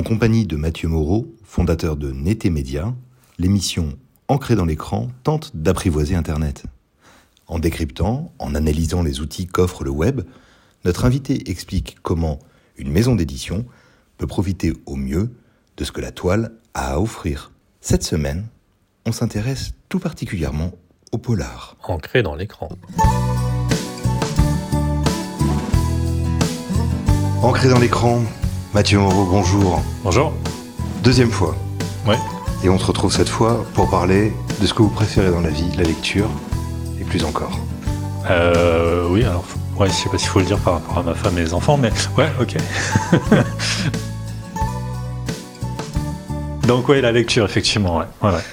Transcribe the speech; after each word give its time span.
En 0.00 0.02
compagnie 0.02 0.46
de 0.46 0.56
Mathieu 0.56 0.88
Moreau, 0.88 1.36
fondateur 1.44 1.94
de 1.94 2.10
Nété 2.10 2.48
Média, 2.48 2.94
l'émission 3.36 3.98
Ancrée 4.28 4.56
dans 4.56 4.64
l'écran 4.64 5.08
tente 5.24 5.54
d'apprivoiser 5.54 6.14
Internet. 6.14 6.64
En 7.48 7.58
décryptant, 7.58 8.32
en 8.38 8.54
analysant 8.54 9.02
les 9.02 9.20
outils 9.20 9.46
qu'offre 9.46 9.84
le 9.84 9.90
web, 9.90 10.22
notre 10.86 11.04
invité 11.04 11.50
explique 11.50 11.98
comment 12.00 12.38
une 12.78 12.90
maison 12.90 13.14
d'édition 13.14 13.66
peut 14.16 14.26
profiter 14.26 14.72
au 14.86 14.96
mieux 14.96 15.34
de 15.76 15.84
ce 15.84 15.92
que 15.92 16.00
la 16.00 16.12
toile 16.12 16.52
a 16.72 16.94
à 16.94 16.98
offrir. 16.98 17.52
Cette 17.82 18.02
semaine, 18.02 18.46
on 19.04 19.12
s'intéresse 19.12 19.72
tout 19.90 19.98
particulièrement 19.98 20.72
au 21.12 21.18
polar. 21.18 21.76
Ancré 21.82 22.22
dans 22.22 22.36
l'écran. 22.36 22.70
Ancré 27.42 27.68
dans 27.68 27.78
l'écran, 27.78 28.24
Mathieu 28.74 28.98
Moreau, 29.00 29.24
bonjour. 29.24 29.82
Bonjour. 30.04 30.32
Deuxième 31.02 31.30
fois. 31.30 31.56
Ouais. 32.06 32.18
Et 32.62 32.68
on 32.68 32.78
se 32.78 32.84
retrouve 32.86 33.12
cette 33.12 33.28
fois 33.28 33.64
pour 33.74 33.90
parler 33.90 34.32
de 34.60 34.66
ce 34.66 34.74
que 34.74 34.82
vous 34.82 34.90
préférez 34.90 35.30
dans 35.30 35.40
la 35.40 35.48
vie, 35.50 35.68
la 35.76 35.82
lecture, 35.82 36.28
et 37.00 37.04
plus 37.04 37.24
encore. 37.24 37.58
Euh, 38.28 39.08
oui, 39.08 39.24
alors, 39.24 39.44
ouais, 39.76 39.88
je 39.88 39.92
sais 39.92 40.08
pas 40.08 40.18
s'il 40.18 40.28
faut 40.28 40.38
le 40.40 40.44
dire 40.44 40.58
par 40.58 40.74
rapport 40.74 40.98
à 40.98 41.02
ma 41.02 41.14
femme 41.14 41.36
et 41.38 41.42
les 41.42 41.52
enfants, 41.54 41.76
mais 41.78 41.90
ouais, 42.16 42.30
ok. 42.40 42.56
Donc, 46.68 46.88
ouais, 46.88 47.00
la 47.00 47.10
lecture, 47.10 47.44
effectivement, 47.44 47.96
ouais. 47.98 48.04
ouais, 48.22 48.30
ouais. 48.30 48.44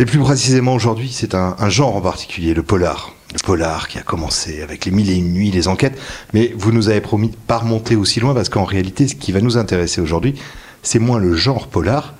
Et 0.00 0.06
plus 0.06 0.18
précisément 0.18 0.74
aujourd'hui, 0.74 1.12
c'est 1.12 1.34
un, 1.36 1.54
un 1.58 1.68
genre 1.68 1.94
en 1.94 2.00
particulier, 2.00 2.52
le 2.52 2.64
polar. 2.64 3.12
Le 3.36 3.44
polar 3.44 3.88
qui 3.88 3.98
a 3.98 4.02
commencé 4.02 4.62
avec 4.62 4.86
les 4.86 4.90
mille 4.90 5.10
et 5.10 5.14
une 5.14 5.34
nuits, 5.34 5.50
les 5.50 5.68
enquêtes. 5.68 5.98
Mais 6.32 6.54
vous 6.56 6.72
nous 6.72 6.88
avez 6.88 7.02
promis 7.02 7.28
de 7.28 7.36
pas 7.36 7.58
remonter 7.58 7.94
aussi 7.94 8.18
loin 8.18 8.32
parce 8.32 8.48
qu'en 8.48 8.64
réalité, 8.64 9.08
ce 9.08 9.14
qui 9.14 9.30
va 9.30 9.42
nous 9.42 9.58
intéresser 9.58 10.00
aujourd'hui, 10.00 10.34
c'est 10.82 10.98
moins 10.98 11.18
le 11.18 11.34
genre 11.34 11.68
polar 11.68 12.14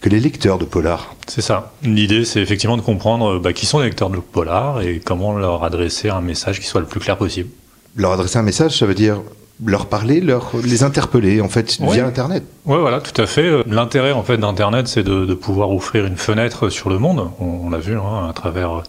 que 0.00 0.08
les 0.08 0.18
lecteurs 0.18 0.58
de 0.58 0.64
polar. 0.64 1.14
C'est 1.28 1.40
ça. 1.40 1.72
L'idée, 1.84 2.24
c'est 2.24 2.40
effectivement 2.40 2.76
de 2.76 2.82
comprendre 2.82 3.38
bah, 3.38 3.52
qui 3.52 3.64
sont 3.64 3.78
les 3.78 3.86
lecteurs 3.86 4.10
de 4.10 4.18
polar 4.18 4.80
et 4.80 4.98
comment 4.98 5.38
leur 5.38 5.62
adresser 5.62 6.08
un 6.08 6.20
message 6.20 6.58
qui 6.58 6.66
soit 6.66 6.80
le 6.80 6.88
plus 6.88 6.98
clair 6.98 7.16
possible. 7.16 7.48
Leur 7.94 8.12
adresser 8.12 8.38
un 8.38 8.42
message, 8.42 8.76
ça 8.76 8.86
veut 8.86 8.94
dire 8.94 9.20
leur 9.64 9.86
parler, 9.86 10.20
leur, 10.20 10.52
les 10.64 10.82
interpeller 10.82 11.40
en 11.40 11.48
fait 11.48 11.78
Oui. 11.80 11.94
via 11.94 12.06
Internet. 12.06 12.44
Ouais, 12.66 12.78
voilà, 12.78 13.00
tout 13.00 13.18
à 13.20 13.26
fait. 13.26 13.62
L'intérêt 13.66 14.12
en 14.12 14.22
fait 14.22 14.36
d'Internet, 14.36 14.86
c'est 14.88 15.02
de, 15.02 15.24
de 15.24 15.34
pouvoir 15.34 15.70
offrir 15.70 16.04
une 16.04 16.16
fenêtre 16.16 16.68
sur 16.68 16.90
le 16.90 16.98
monde. 16.98 17.30
On, 17.40 17.46
on 17.66 17.70
l'a 17.70 17.78
vu 17.78 17.96
hein, 17.96 18.26
à 18.28 18.32
travers 18.34 18.82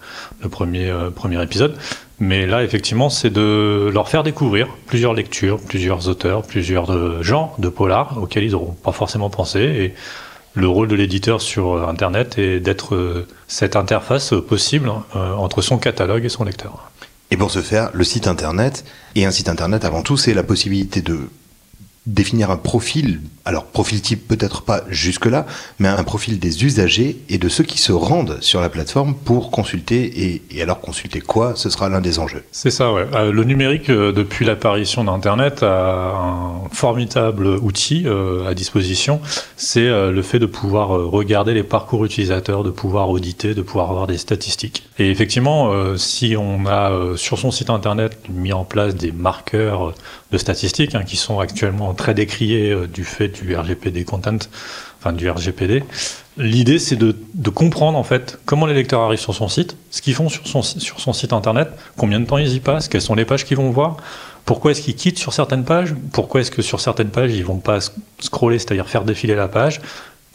le 0.43 0.49
premier 0.49 0.89
euh, 0.89 1.09
premier 1.09 1.41
épisode. 1.41 1.75
Mais 2.19 2.45
là, 2.47 2.63
effectivement, 2.63 3.09
c'est 3.09 3.29
de 3.29 3.89
leur 3.93 4.09
faire 4.09 4.23
découvrir 4.23 4.67
plusieurs 4.87 5.13
lectures, 5.13 5.59
plusieurs 5.59 6.07
auteurs, 6.09 6.41
plusieurs 6.41 6.91
euh, 6.91 7.21
genres 7.21 7.55
de 7.59 7.69
polar 7.69 8.17
auxquels 8.21 8.43
ils 8.43 8.51
n'auront 8.53 8.75
pas 8.83 8.91
forcément 8.91 9.29
pensé. 9.29 9.59
Et 9.61 9.93
le 10.55 10.67
rôle 10.67 10.87
de 10.87 10.95
l'éditeur 10.95 11.41
sur 11.41 11.75
euh, 11.75 11.87
Internet 11.87 12.39
est 12.39 12.59
d'être 12.59 12.95
euh, 12.95 13.27
cette 13.47 13.75
interface 13.75 14.33
euh, 14.33 14.41
possible 14.41 14.91
euh, 15.15 15.33
entre 15.35 15.61
son 15.61 15.77
catalogue 15.77 16.25
et 16.25 16.29
son 16.29 16.43
lecteur. 16.43 16.89
Et 17.29 17.37
pour 17.37 17.51
ce 17.51 17.61
faire, 17.61 17.89
le 17.93 18.03
site 18.03 18.27
internet, 18.27 18.85
et 19.15 19.25
un 19.25 19.31
site 19.31 19.49
internet 19.49 19.83
avant 19.85 20.01
tout, 20.01 20.17
c'est 20.17 20.33
la 20.33 20.43
possibilité 20.43 21.01
de 21.01 21.29
définir 22.07 22.49
un 22.51 22.57
profil, 22.57 23.19
alors 23.43 23.65
profil 23.65 24.01
type 24.01 24.27
peut-être 24.27 24.61
pas 24.61 24.81
jusque-là, 24.87 25.45
mais 25.77 25.89
un 25.89 26.03
profil 26.03 26.39
des 26.39 26.63
usagers 26.63 27.17
et 27.27 27.37
de 27.37 27.49
ceux 27.49 27.65
qui 27.65 27.77
se 27.77 27.91
rendent 27.91 28.37
sur 28.39 28.61
la 28.61 28.69
plateforme 28.69 29.13
pour 29.13 29.51
consulter, 29.51 30.41
et, 30.49 30.61
alors 30.61 30.79
consulter 30.79 31.19
quoi, 31.19 31.53
ce 31.55 31.69
sera 31.69 31.89
l'un 31.89 31.99
des 31.99 32.17
enjeux. 32.17 32.43
C'est 32.51 32.71
ça, 32.71 32.93
ouais. 32.93 33.05
Euh, 33.13 33.31
le 33.33 33.43
numérique, 33.43 33.89
euh, 33.89 34.13
depuis 34.13 34.45
l'apparition 34.45 35.03
d'Internet, 35.03 35.63
a 35.63 36.13
un 36.15 36.69
formidable 36.71 37.47
outil 37.47 38.03
euh, 38.05 38.47
à 38.47 38.53
disposition. 38.53 39.19
C'est 39.57 39.87
le 39.87 40.21
fait 40.21 40.39
de 40.39 40.45
pouvoir 40.45 40.89
regarder 40.89 41.53
les 41.53 41.63
parcours 41.63 42.05
utilisateurs, 42.05 42.63
de 42.63 42.69
pouvoir 42.69 43.09
auditer, 43.09 43.53
de 43.53 43.61
pouvoir 43.61 43.89
avoir 43.89 44.07
des 44.07 44.17
statistiques. 44.17 44.83
Et 44.97 45.09
effectivement, 45.09 45.97
si 45.97 46.35
on 46.37 46.65
a 46.67 47.17
sur 47.17 47.39
son 47.39 47.51
site 47.51 47.69
Internet 47.69 48.17
mis 48.29 48.53
en 48.53 48.63
place 48.63 48.95
des 48.95 49.11
marqueurs 49.11 49.93
de 50.31 50.37
statistiques 50.37 50.95
hein, 50.95 51.03
qui 51.03 51.15
sont 51.15 51.39
actuellement 51.39 51.93
très 51.97 52.13
décriés 52.13 52.71
euh, 52.71 52.87
du 52.87 53.03
fait 53.03 53.27
du 53.27 53.55
RGPD 53.55 54.05
content, 54.05 54.37
enfin 54.99 55.11
du 55.11 55.29
RGPD, 55.29 55.83
L'idée, 56.39 56.77
c'est 56.77 56.95
de, 56.95 57.15
comprendre 57.49 57.97
en 57.97 58.03
fait 58.03 58.37
comment 58.45 58.67
les 58.67 58.75
lecteurs 58.75 59.01
arrivent 59.01 59.19
sur 59.19 59.33
son 59.33 59.47
site, 59.47 59.75
ce 59.89 60.03
qu'ils 60.03 60.13
font 60.13 60.29
sur 60.29 60.45
son, 60.45 60.61
sur 60.61 60.99
son 60.99 61.11
site 61.11 61.33
internet, 61.33 61.69
combien 61.97 62.19
de 62.19 62.25
temps 62.25 62.37
ils 62.37 62.53
y 62.53 62.59
passent, 62.59 62.87
quelles 62.87 63.01
sont 63.01 63.15
les 63.15 63.25
pages 63.25 63.43
qu'ils 63.43 63.57
vont 63.57 63.71
voir, 63.71 63.97
pourquoi 64.45 64.71
est-ce 64.71 64.83
qu'ils 64.83 64.95
quittent 64.95 65.17
sur 65.17 65.33
certaines 65.33 65.65
pages, 65.65 65.95
pourquoi 66.13 66.41
est-ce 66.41 66.51
que 66.51 66.61
sur 66.61 66.79
certaines 66.79 67.09
pages 67.09 67.33
ils 67.33 67.43
vont 67.43 67.57
pas 67.57 67.79
sc- 67.79 67.91
scroller, 68.19 68.59
c'est-à-dire 68.59 68.87
faire 68.87 69.03
défiler 69.03 69.33
la 69.33 69.47
page, 69.47 69.81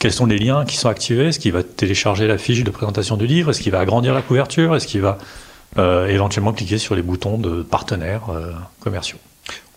quels 0.01 0.13
sont 0.13 0.27
les 0.27 0.39
liens 0.39 0.65
qui 0.65 0.77
sont 0.77 0.89
activés, 0.89 1.29
est-ce 1.29 1.39
qu'il 1.39 1.53
va 1.53 1.63
télécharger 1.63 2.27
la 2.27 2.37
fiche 2.37 2.65
de 2.65 2.71
présentation 2.71 3.17
du 3.17 3.29
livre, 3.29 3.51
est-ce 3.51 3.61
qu'il 3.61 3.71
va 3.71 3.79
agrandir 3.79 4.13
la 4.13 4.23
couverture, 4.23 4.75
est-ce 4.75 4.89
qu'il 4.89 5.03
va 5.03 5.19
euh, 5.79 6.09
éventuellement 6.09 6.53
cliquer 6.53 6.79
sur 6.79 6.97
les 6.97 7.03
boutons 7.03 7.39
de 7.39 7.63
partenaires 7.63 8.29
euh, 8.31 8.51
commerciaux. 8.81 9.19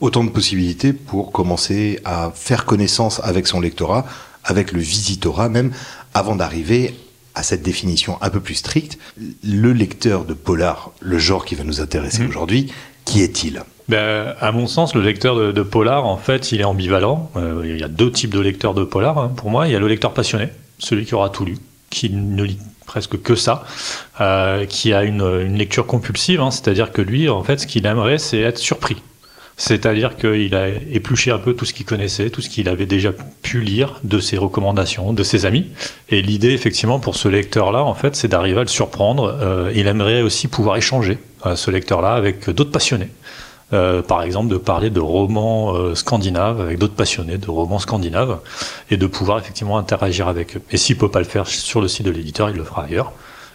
Autant 0.02 0.24
de 0.24 0.30
possibilités 0.30 0.92
pour 0.94 1.32
commencer 1.32 2.00
à 2.04 2.32
faire 2.36 2.66
connaissance 2.66 3.22
avec 3.24 3.48
son 3.48 3.62
lectorat, 3.62 4.06
avec 4.44 4.72
le 4.74 4.80
visitorat 4.82 5.48
même, 5.50 5.72
avant 6.14 6.36
d'arriver 6.36 6.94
à 7.34 7.44
cette 7.44 7.62
définition 7.64 8.18
un 8.22 8.30
peu 8.30 8.40
plus 8.42 8.56
stricte. 8.56 8.98
Le 9.44 9.72
lecteur 9.72 10.26
de 10.26 10.34
polar, 10.34 10.92
le 11.00 11.18
genre 11.18 11.46
qui 11.46 11.56
va 11.56 11.64
nous 11.64 11.80
intéresser 11.82 12.24
Mhm. 12.24 12.30
aujourd'hui, 12.30 12.72
qui 13.06 13.22
est-il? 13.22 13.64
Ben, 13.88 14.34
à 14.42 14.52
mon 14.52 14.68
sens, 14.68 14.96
le 14.96 15.02
lecteur 15.02 15.36
de, 15.36 15.52
de 15.52 15.62
polar, 15.62 16.06
en 16.06 16.18
fait, 16.18 16.52
il 16.52 16.60
est 16.60 16.66
ambivalent. 16.66 17.30
Euh, 17.36 17.62
il 17.66 17.80
y 17.80 17.84
a 17.84 17.88
deux 17.88 18.12
types 18.12 18.34
de 18.34 18.40
lecteurs 18.40 18.74
de 18.74 18.84
polar. 18.84 19.18
hein. 19.18 19.32
Pour 19.36 19.50
moi, 19.50 19.68
il 19.68 19.74
y 19.74 19.76
a 19.76 19.80
le 19.80 19.88
lecteur 19.88 20.14
passionné, 20.14 20.50
celui 20.80 21.06
qui 21.06 21.14
aura 21.16 21.30
tout 21.30 21.46
lu, 21.46 21.58
qui 21.90 22.10
ne 22.10 22.44
lit 22.44 22.60
presque 22.86 23.22
que 23.22 23.36
ça, 23.36 23.64
euh, 24.22 24.66
qui 24.66 24.94
a 24.94 25.04
une, 25.04 25.22
une 25.22 25.56
lecture 25.58 25.86
compulsive, 25.86 26.42
hein. 26.42 26.52
c'est-à-dire 26.52 26.92
que 26.92 27.02
lui, 27.02 27.30
en 27.30 27.44
fait, 27.44 27.60
ce 27.60 27.68
qu'il 27.68 27.86
aimerait, 27.86 28.18
c'est 28.18 28.40
être 28.40 28.58
surpris. 28.60 28.98
C'est-à-dire 29.58 30.18
qu'il 30.18 30.54
a 30.54 30.68
épluché 30.68 31.32
un 31.32 31.38
peu 31.38 31.54
tout 31.54 31.64
ce 31.64 31.74
qu'il 31.74 31.86
connaissait, 31.86 32.30
tout 32.30 32.42
ce 32.42 32.50
qu'il 32.50 32.68
avait 32.68 32.86
déjà 32.86 33.12
pu 33.42 33.62
lire 33.62 34.02
de 34.04 34.20
ses 34.20 34.38
recommandations, 34.38 35.14
de 35.14 35.24
ses 35.24 35.46
amis. 35.46 35.68
Et 36.10 36.22
l'idée, 36.22 36.52
effectivement, 36.52 37.00
pour 37.00 37.16
ce 37.16 37.30
lecteur-là, 37.30 37.84
en 37.84 37.94
fait, 37.94 38.16
c'est 38.16 38.28
d'arriver 38.28 38.60
à 38.60 38.64
le 38.64 38.68
surprendre. 38.68 39.38
Euh, 39.42 39.72
il 39.74 39.88
aimerait 39.88 40.22
aussi 40.22 40.50
pouvoir 40.50 40.76
échanger, 40.76 41.18
ce 41.56 41.72
lecteur-là, 41.72 42.16
avec 42.16 42.50
d'autres 42.50 42.72
passionnés. 42.72 43.10
Euh, 43.74 44.04
par 44.04 44.22
exemple, 44.22 44.50
de 44.50 44.58
parler 44.58 44.92
de 44.92 45.00
romans 45.00 45.74
euh, 45.74 45.96
scandinaves 45.96 46.62
avec 46.62 46.78
d'autres 46.78 46.94
passionnés 46.94 47.40
de 47.40 47.50
romans 47.50 47.80
scandinaves 47.80 48.40
et 48.92 48.98
de 48.98 49.08
pouvoir 49.08 49.40
effectivement 49.40 49.78
interagir 49.78 50.28
avec 50.28 50.58
eux. 50.58 50.62
Et 50.72 50.78
s'il 50.78 50.98
peut 50.98 51.10
pas 51.10 51.20
le 51.20 51.26
faire 51.26 51.48
sur 51.48 51.82
le 51.82 51.88
site 51.88 52.06
de 52.06 52.12
l'éditeur, 52.12 52.50
il 52.52 52.58
le 52.58 52.64
fera 52.64 52.84
ailleurs. 52.84 53.12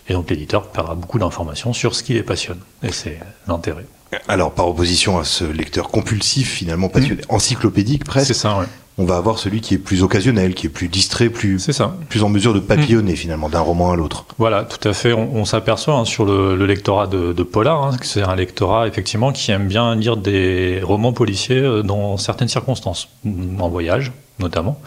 Et 0.09 0.15
donc 0.15 0.29
l'éditeur 0.29 0.67
perdra 0.67 0.97
beaucoup 0.97 1.21
d'informations 1.21 1.73
sur 1.73 1.95
ce 1.95 2.03
qui 2.03 2.15
les 2.15 2.25
passionne. 2.25 2.59
Et 2.83 2.91
c'est 2.91 3.21
l'intérêt. 3.47 3.87
Alors, 4.29 4.53
par 4.53 4.69
opposition 4.69 5.19
à 5.19 5.25
ce 5.25 5.45
lecteur 5.45 5.89
compulsif, 5.89 6.51
finalement 6.51 6.89
passionné, 6.89 7.23
encyclopédique 7.29 8.03
C'est 8.05 8.11
presque, 8.11 8.35
ça, 8.35 8.59
ouais. 8.59 8.67
on 8.99 9.05
va 9.05 9.17
avoir 9.17 9.39
celui 9.39 9.61
qui 9.61 9.75
est 9.75 9.79
plus 9.79 10.03
occasionnel, 10.03 10.55
qui 10.55 10.67
est 10.67 10.71
plus 10.71 10.89
distrait, 10.89 11.29
plus, 11.29 11.59
ça. 11.59 11.97
plus 12.09 12.23
en 12.25 12.29
mesure 12.29 12.53
de 12.53 12.61
papillonner 12.61 13.15
finalement 13.15 13.49
d'un 13.49 13.61
roman 13.61 13.93
à 13.93 13.97
l'autre. 13.97 14.27
Voilà, 14.39 14.65
tout 14.65 14.89
à 14.89 14.93
fait. 14.93 15.13
On, 15.13 15.37
on 15.37 15.45
s'aperçoit 15.45 15.95
hein, 15.95 16.05
sur 16.05 16.25
le, 16.25 16.57
le 16.57 16.67
lectorat 16.67 17.07
de, 17.07 17.33
de 17.33 17.43
Polar 17.43 17.85
hein, 17.85 17.97
que 17.99 18.07
c'est 18.07 18.23
un 18.23 18.35
lectorat 18.35 18.89
effectivement 18.89 19.33
qui 19.33 19.51
aime 19.53 19.69
bien 19.69 19.95
lire 19.95 20.17
des 20.17 20.81
romans 20.83 21.13
policiers 21.13 21.59
euh, 21.59 21.83
dans 21.83 22.17
certaines 22.17 22.49
circonstances, 22.49 23.09
en 23.25 23.69
voyage 23.69 24.13
notamment, 24.41 24.81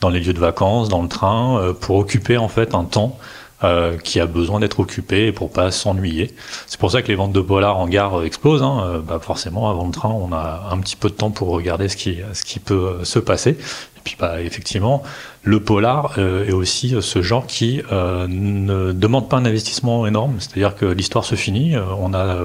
dans 0.00 0.08
les 0.10 0.20
lieux 0.20 0.32
de 0.34 0.38
vacances, 0.38 0.88
dans 0.88 1.00
le 1.00 1.08
train, 1.08 1.60
euh, 1.60 1.72
pour 1.72 1.96
occuper 1.96 2.36
en 2.36 2.48
fait 2.48 2.74
un 2.74 2.84
temps 2.84 3.18
euh, 3.64 3.96
qui 3.98 4.20
a 4.20 4.26
besoin 4.26 4.60
d'être 4.60 4.80
occupé 4.80 5.32
pour 5.32 5.50
pas 5.50 5.70
s'ennuyer. 5.70 6.34
C'est 6.66 6.78
pour 6.78 6.90
ça 6.90 7.02
que 7.02 7.08
les 7.08 7.14
ventes 7.14 7.32
de 7.32 7.40
Polar 7.40 7.78
en 7.78 7.88
gare 7.88 8.20
euh, 8.20 8.24
explosent. 8.24 8.62
Hein. 8.62 8.82
Euh, 8.84 8.98
bah 9.00 9.18
forcément, 9.20 9.70
avant 9.70 9.86
le 9.86 9.92
train, 9.92 10.10
on 10.10 10.32
a 10.32 10.68
un 10.70 10.78
petit 10.78 10.96
peu 10.96 11.08
de 11.08 11.14
temps 11.14 11.30
pour 11.30 11.48
regarder 11.48 11.88
ce 11.88 11.96
qui, 11.96 12.18
ce 12.32 12.44
qui 12.44 12.58
peut 12.58 12.98
euh, 13.00 13.04
se 13.04 13.18
passer. 13.18 13.50
Et 13.50 14.00
puis, 14.04 14.16
bah, 14.18 14.40
effectivement, 14.42 15.02
le 15.42 15.60
polar 15.60 16.18
est 16.18 16.52
aussi 16.52 16.94
ce 17.00 17.22
genre 17.22 17.46
qui 17.46 17.82
euh, 17.90 18.26
ne 18.28 18.92
demande 18.92 19.28
pas 19.28 19.36
un 19.36 19.44
investissement 19.44 20.06
énorme. 20.06 20.36
C'est-à-dire 20.38 20.76
que 20.76 20.86
l'histoire 20.86 21.24
se 21.24 21.34
finit, 21.34 21.74
on 21.76 22.14
a 22.14 22.36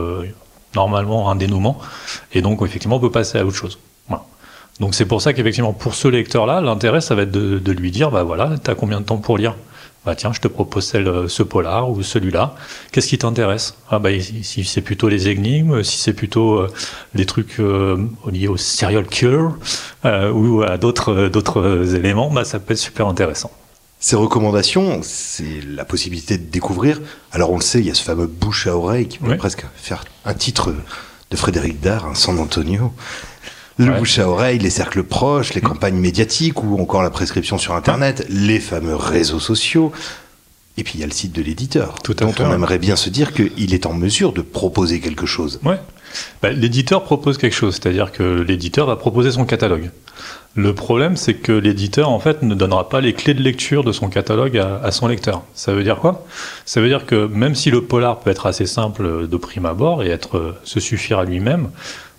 normalement 0.75 1.29
un 1.29 1.35
dénouement, 1.35 1.77
et 2.33 2.41
donc 2.41 2.61
effectivement, 2.63 2.95
on 2.95 2.99
peut 2.99 3.11
passer 3.11 3.37
à 3.37 3.45
autre 3.45 3.57
chose. 3.57 3.77
Donc 4.79 4.95
c'est 4.95 5.05
pour 5.05 5.21
ça 5.21 5.33
qu'effectivement, 5.33 5.73
pour 5.73 5.93
ce 5.93 6.07
lecteur-là, 6.07 6.61
l'intérêt, 6.61 7.01
ça 7.01 7.13
va 7.13 7.23
être 7.23 7.31
de, 7.31 7.59
de 7.59 7.71
lui 7.71 7.91
dire, 7.91 8.09
bah 8.09 8.23
voilà, 8.23 8.57
t'as 8.57 8.73
combien 8.73 8.99
de 8.99 9.05
temps 9.05 9.17
pour 9.17 9.37
lire? 9.37 9.55
Bah 10.05 10.15
tiens, 10.15 10.33
je 10.33 10.39
te 10.39 10.47
propose 10.47 10.85
celle, 10.85 11.29
ce 11.29 11.43
polar 11.43 11.89
ou 11.91 12.01
celui-là. 12.01 12.55
Qu'est-ce 12.91 13.07
qui 13.07 13.17
t'intéresse? 13.19 13.75
Ah 13.89 13.99
bah 13.99 14.09
si 14.19 14.63
c'est 14.63 14.81
plutôt 14.81 15.09
les 15.09 15.29
énigmes, 15.29 15.83
si 15.83 15.97
c'est 15.99 16.13
plutôt 16.13 16.55
euh, 16.55 16.71
les 17.13 17.25
trucs 17.27 17.59
euh, 17.59 17.97
liés 18.31 18.47
au 18.47 18.57
serial 18.57 19.05
killer 19.05 19.47
euh, 20.05 20.31
ou 20.31 20.63
à 20.63 20.77
d'autres 20.77 21.27
d'autres 21.27 21.95
éléments, 21.95 22.31
bah 22.31 22.45
ça 22.45 22.59
peut 22.59 22.73
être 22.73 22.79
super 22.79 23.07
intéressant. 23.07 23.51
Ces 23.99 24.15
recommandations, 24.15 25.01
c'est 25.03 25.61
la 25.67 25.85
possibilité 25.85 26.39
de 26.39 26.45
découvrir. 26.49 26.99
Alors 27.31 27.51
on 27.51 27.57
le 27.57 27.61
sait, 27.61 27.79
il 27.79 27.85
y 27.85 27.91
a 27.91 27.93
ce 27.93 28.01
fameux 28.03 28.25
bouche 28.25 28.65
à 28.65 28.75
oreille 28.75 29.07
qui 29.07 29.19
peut 29.19 29.29
Oui. 29.29 29.37
presque 29.37 29.63
faire 29.75 30.03
un 30.25 30.33
titre 30.33 30.73
de 31.29 31.35
Frédéric 31.37 31.79
Dard, 31.79 32.07
un 32.07 32.15
San 32.15 32.39
Antonio. 32.39 32.91
Le 33.77 33.97
bouche 33.97 34.19
à 34.19 34.27
oreille, 34.27 34.59
les 34.59 34.69
cercles 34.69 35.03
proches, 35.03 35.53
les 35.53 35.61
campagnes 35.61 35.95
médiatiques 35.95 36.63
ou 36.63 36.79
encore 36.79 37.01
la 37.01 37.09
prescription 37.09 37.57
sur 37.57 37.73
Internet, 37.73 38.25
les 38.29 38.59
fameux 38.59 38.95
réseaux 38.95 39.39
sociaux. 39.39 39.91
Et 40.77 40.83
puis 40.83 40.93
il 40.95 41.01
y 41.01 41.03
a 41.03 41.07
le 41.07 41.11
site 41.11 41.33
de 41.33 41.41
l'éditeur, 41.41 41.95
dont 42.05 42.33
on 42.39 42.53
aimerait 42.53 42.79
bien 42.79 42.95
se 42.95 43.09
dire 43.09 43.33
qu'il 43.33 43.73
est 43.73 43.85
en 43.85 43.93
mesure 43.93 44.33
de 44.33 44.41
proposer 44.41 44.99
quelque 44.99 45.25
chose. 45.25 45.59
Ouais. 45.63 45.79
Bah, 46.41 46.51
l'éditeur 46.51 47.03
propose 47.03 47.37
quelque 47.37 47.55
chose, 47.55 47.75
c'est-à-dire 47.75 48.11
que 48.11 48.23
l'éditeur 48.23 48.87
va 48.87 48.95
proposer 48.95 49.31
son 49.31 49.45
catalogue. 49.45 49.91
Le 50.55 50.75
problème, 50.75 51.15
c'est 51.15 51.35
que 51.35 51.53
l'éditeur, 51.53 52.09
en 52.09 52.19
fait, 52.19 52.41
ne 52.41 52.53
donnera 52.53 52.89
pas 52.89 52.99
les 52.99 53.13
clés 53.13 53.33
de 53.33 53.41
lecture 53.41 53.85
de 53.85 53.93
son 53.93 54.09
catalogue 54.09 54.57
à, 54.57 54.91
son 54.91 55.07
lecteur. 55.07 55.43
Ça 55.53 55.73
veut 55.73 55.83
dire 55.83 55.97
quoi? 55.97 56.25
Ça 56.65 56.81
veut 56.81 56.89
dire 56.89 57.05
que 57.05 57.25
même 57.27 57.55
si 57.55 57.71
le 57.71 57.81
polar 57.81 58.19
peut 58.19 58.29
être 58.29 58.45
assez 58.45 58.65
simple 58.65 59.27
de 59.27 59.37
prime 59.37 59.65
abord 59.65 60.03
et 60.03 60.09
être 60.09 60.55
se 60.65 60.81
suffire 60.81 61.19
à 61.19 61.25
lui-même, 61.25 61.69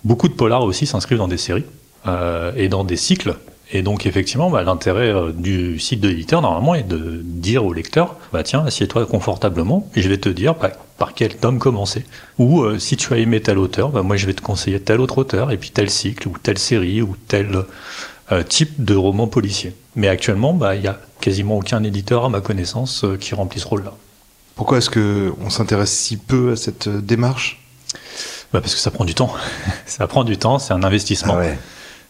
beaucoup 0.04 0.28
de 0.28 0.34
polars 0.34 0.64
aussi 0.64 0.86
s'inscrivent 0.86 1.18
dans 1.18 1.28
des 1.28 1.38
séries 1.38 1.64
euh, 2.06 2.52
et 2.56 2.68
dans 2.68 2.84
des 2.84 2.96
cycles. 2.96 3.36
Et 3.74 3.82
donc, 3.82 4.04
effectivement, 4.04 4.50
bah, 4.50 4.62
l'intérêt 4.62 5.08
euh, 5.08 5.32
du 5.32 5.78
site 5.78 6.00
de 6.00 6.08
l'éditeur, 6.08 6.42
normalement, 6.42 6.74
est 6.74 6.82
de 6.86 7.20
dire 7.22 7.64
au 7.64 7.72
lecteur, 7.72 8.16
bah, 8.32 8.42
tiens, 8.42 8.64
assieds-toi 8.66 9.06
confortablement, 9.06 9.88
et 9.94 10.02
je 10.02 10.08
vais 10.08 10.18
te 10.18 10.28
dire 10.28 10.54
bah, 10.56 10.72
par 10.98 11.14
quel 11.14 11.36
tome 11.36 11.58
commencer. 11.58 12.04
Ou 12.38 12.62
euh, 12.62 12.78
si 12.78 12.96
tu 12.96 13.14
as 13.14 13.18
aimé 13.18 13.40
tel 13.40 13.58
auteur, 13.58 13.88
bah, 13.88 14.02
moi, 14.02 14.16
je 14.16 14.26
vais 14.26 14.34
te 14.34 14.42
conseiller 14.42 14.78
tel 14.80 15.00
autre 15.00 15.18
auteur, 15.18 15.50
et 15.50 15.56
puis 15.56 15.70
tel 15.70 15.88
cycle, 15.88 16.28
ou 16.28 16.34
telle 16.42 16.58
série, 16.58 17.02
ou 17.02 17.16
tel 17.28 17.64
type 18.48 18.82
de 18.82 18.94
roman 18.94 19.26
policier. 19.26 19.74
Mais 19.94 20.08
actuellement, 20.08 20.58
il 20.72 20.80
n'y 20.80 20.86
a 20.86 20.98
quasiment 21.20 21.58
aucun 21.58 21.82
éditeur, 21.82 22.24
à 22.24 22.28
ma 22.30 22.40
connaissance, 22.40 23.04
qui 23.20 23.34
remplit 23.34 23.60
ce 23.60 23.66
rôle-là. 23.66 23.92
Pourquoi 24.54 24.78
est-ce 24.78 24.88
qu'on 24.88 25.50
s'intéresse 25.50 25.92
si 25.92 26.16
peu 26.16 26.52
à 26.52 26.56
cette 26.56 26.88
démarche? 26.88 27.62
Bah 28.52 28.60
Parce 28.60 28.74
que 28.74 28.80
ça 28.80 28.90
prend 28.90 29.04
du 29.04 29.14
temps. 29.14 29.32
ça 29.86 30.06
prend 30.06 30.24
du 30.24 30.36
temps, 30.36 30.58
c'est 30.58 30.72
un 30.72 30.82
investissement. 30.82 31.38
Ah 31.38 31.54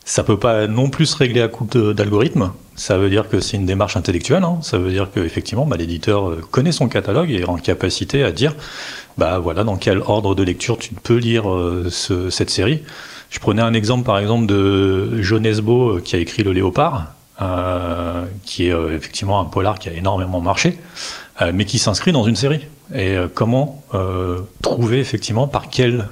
Ça 0.04 0.24
peut 0.24 0.38
pas 0.38 0.66
non 0.66 0.90
plus 0.90 1.06
se 1.06 1.16
régler 1.16 1.42
à 1.42 1.48
coup 1.48 1.64
d'algorithme. 1.66 2.52
Ça 2.74 2.96
veut 2.96 3.10
dire 3.10 3.28
que 3.28 3.40
c'est 3.40 3.56
une 3.56 3.66
démarche 3.66 3.96
intellectuelle. 3.96 4.44
Hein. 4.44 4.58
Ça 4.62 4.78
veut 4.78 4.90
dire 4.90 5.08
qu'effectivement, 5.12 5.66
bah, 5.66 5.76
l'éditeur 5.76 6.36
connaît 6.50 6.72
son 6.72 6.88
catalogue 6.88 7.30
et 7.30 7.40
est 7.40 7.48
en 7.48 7.56
capacité 7.56 8.24
à 8.24 8.32
dire, 8.32 8.54
bah 9.18 9.38
voilà, 9.38 9.62
dans 9.62 9.76
quel 9.76 9.98
ordre 9.98 10.34
de 10.34 10.42
lecture 10.42 10.78
tu 10.78 10.94
peux 10.94 11.16
lire 11.16 11.44
cette 11.90 12.50
série. 12.50 12.82
Je 13.32 13.38
prenais 13.38 13.62
un 13.62 13.72
exemple, 13.72 14.04
par 14.04 14.18
exemple, 14.18 14.44
de 14.44 15.22
Jonesbo 15.22 15.96
euh, 15.96 16.00
qui 16.00 16.16
a 16.16 16.18
écrit 16.18 16.42
Le 16.42 16.52
Léopard, 16.52 17.14
euh, 17.40 18.26
qui 18.44 18.68
est 18.68 18.74
euh, 18.74 18.94
effectivement 18.94 19.40
un 19.40 19.46
polar 19.46 19.78
qui 19.78 19.88
a 19.88 19.92
énormément 19.92 20.42
marché, 20.42 20.78
mais 21.52 21.64
qui 21.64 21.78
s'inscrit 21.78 22.12
dans 22.12 22.24
une 22.24 22.36
série. 22.36 22.60
Et 22.94 23.16
comment 23.34 23.82
trouver 24.60 25.00
effectivement 25.00 25.48
par 25.48 25.70
quel 25.70 26.06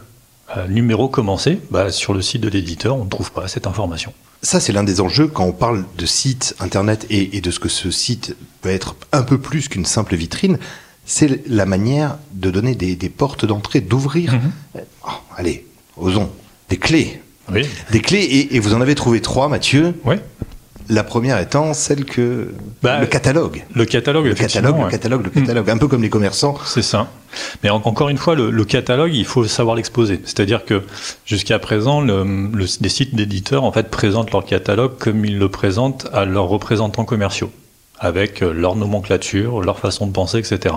numéro 0.69 1.09
commencer 1.09 1.61
bah, 1.71 1.91
Sur 1.91 2.15
le 2.15 2.23
site 2.23 2.41
de 2.43 2.49
l'éditeur, 2.49 2.97
on 2.97 3.05
ne 3.05 3.11
trouve 3.11 3.33
pas 3.33 3.49
cette 3.49 3.67
information. 3.67 4.13
Ça, 4.43 4.59
c'est 4.59 4.73
l'un 4.73 4.85
des 4.85 5.01
enjeux 5.01 5.27
quand 5.27 5.45
on 5.45 5.53
parle 5.53 5.85
de 5.99 6.07
site 6.07 6.55
internet 6.61 7.07
et, 7.11 7.41
de 7.41 7.51
ce 7.51 7.61
que 7.61 7.69
ce 7.69 7.91
site 7.91 8.37
peut 8.63 8.71
être 8.71 8.97
un 9.13 9.23
peu 9.23 9.39
plus 9.39 9.69
qu'une 9.69 9.85
simple 9.85 10.17
vitrine. 10.17 10.59
C'est 11.05 11.47
la 11.47 11.67
manière 11.67 12.19
de 12.33 12.51
donner 12.51 12.75
des, 12.75 13.09
portes 13.09 13.45
d'entrée, 13.45 13.81
d'ouvrir. 13.81 14.35
Mm-hmm. 14.35 14.81
Oh, 15.07 15.11
allez, 15.37 15.67
osons 15.97 16.31
des 16.71 16.79
clés. 16.79 17.21
Oui. 17.53 17.67
Des 17.91 18.01
clés, 18.01 18.49
et, 18.51 18.59
vous 18.61 18.75
en 18.75 18.81
avez 18.81 18.95
trouvé 18.95 19.21
trois, 19.21 19.49
Mathieu. 19.49 19.95
Oui. 20.05 20.17
La 20.91 21.05
première 21.05 21.39
étant 21.39 21.73
celle 21.73 22.05
que 22.05 22.53
bah, 22.83 23.01
le 23.01 23.07
catalogue. 23.07 23.65
Le 23.75 23.85
catalogue, 23.85 24.27
le 24.27 24.35
catalogue, 24.35 24.77
le 24.85 24.91
catalogue, 24.91 25.25
le 25.25 25.31
catalogue, 25.31 25.71
un 25.71 25.79
peu 25.79 25.87
comme 25.87 26.03
les 26.03 26.11
commerçants. 26.11 26.59
C'est 26.67 26.83
ça. 26.83 27.09
Mais 27.63 27.71
encore 27.71 28.09
une 28.09 28.19
fois, 28.19 28.35
le, 28.35 28.65
catalogue, 28.65 29.15
il 29.15 29.25
faut 29.25 29.45
savoir 29.45 29.77
l'exposer. 29.77 30.21
C'est-à-dire 30.25 30.65
que 30.65 30.83
jusqu'à 31.25 31.59
présent, 31.61 32.01
le, 32.01 32.51
les 32.81 32.89
sites 32.89 33.15
d'éditeurs 33.15 33.65
en 33.65 33.73
fait 33.73 33.89
présentent 33.89 34.33
leur 34.33 34.45
catalogue 34.45 34.99
comme 34.99 35.25
ils 35.25 35.39
le 35.39 35.49
présentent 35.49 36.09
à 36.13 36.25
leurs 36.25 36.49
représentants 36.49 37.05
commerciaux 37.05 37.53
avec 38.01 38.43
euh, 38.43 38.53
leur 38.53 38.77
nomenclature, 38.77 39.61
leur 39.61 39.79
façon 39.79 40.07
de 40.07 40.13
penser, 40.13 40.39
etc. 40.39 40.75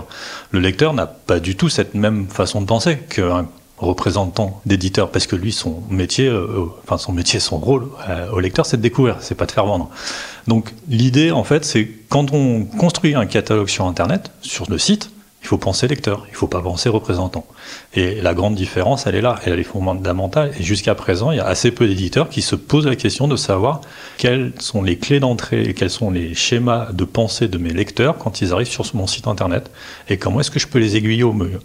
Le 0.52 0.60
lecteur 0.60 0.94
n'a 0.94 1.08
pas 1.08 1.40
du 1.40 1.56
tout 1.56 1.70
cette 1.70 1.96
même 1.96 2.28
façon 2.28 2.62
de 2.62 2.66
penser 2.66 2.98
qu'un 2.98 3.48
représentant 3.78 4.62
d'éditeur 4.66 5.12
parce 5.12 5.28
que 5.28 5.36
lui 5.36 5.52
son 5.52 5.84
métier 5.90 6.28
euh, 6.28 6.48
euh, 6.48 6.66
enfin 6.84 6.98
son 6.98 7.12
métier 7.12 7.40
son 7.40 7.58
rôle 7.58 7.88
euh, 8.08 8.30
au 8.32 8.40
lecteur 8.40 8.66
c'est 8.66 8.78
de 8.78 8.82
découvrir 8.82 9.18
c'est 9.20 9.36
pas 9.36 9.46
de 9.46 9.52
faire 9.52 9.66
vendre. 9.66 9.90
Donc 10.48 10.74
l'idée 10.88 11.32
en 11.32 11.44
fait 11.44 11.66
c'est 11.66 11.90
quand 12.10 12.34
on 12.34 12.66
construit 12.66 13.16
un 13.16 13.26
catalogue 13.26 13.70
sur 13.70 13.86
internet 13.86 14.32
sur 14.42 14.70
le 14.70 14.78
site 14.78 15.10
il 15.42 15.48
faut 15.48 15.58
penser 15.58 15.88
lecteur 15.88 16.26
il 16.30 16.36
faut 16.36 16.48
pas 16.48 16.62
penser 16.62 16.88
représentant. 16.88 17.46
Et 17.96 18.22
la 18.22 18.34
grande 18.34 18.56
différence 18.56 19.08
elle 19.08 19.16
est 19.16 19.22
là 19.22 19.40
elle 19.44 19.60
est 19.60 19.64
fondamentale. 19.64 20.52
Et 20.60 20.64
jusqu'à 20.64 20.96
présent 20.96 21.32
il 21.32 21.38
y 21.38 21.42
a 21.42 21.48
assez 21.48 21.72
peu 21.72 21.88
d'éditeurs 21.88 22.30
qui 22.30 22.44
se 22.44 22.56
posent 22.56 22.86
la 22.86 22.96
question 22.96 23.28
de 23.28 23.36
savoir 23.36 23.82
quelles 24.18 24.54
sont 24.60 24.84
les 24.84 24.98
clés 24.98 25.20
d'entrée 25.20 25.64
et 25.64 25.74
quels 25.74 25.90
sont 25.90 26.12
les 26.12 26.36
schémas 26.36 26.92
de 26.94 27.04
pensée 27.04 27.48
de 27.48 27.58
mes 27.58 27.74
lecteurs 27.74 28.18
quand 28.20 28.42
ils 28.42 28.54
arrivent 28.54 28.68
sur 28.68 28.86
mon 28.94 29.08
site 29.08 29.28
internet. 29.28 29.72
Et 30.08 30.18
comment 30.18 30.40
est-ce 30.40 30.52
que 30.52 30.60
je 30.60 30.68
peux 30.68 30.80
les 30.80 30.96
aiguiller 30.96 31.24
au 31.24 31.34
mieux? 31.34 31.60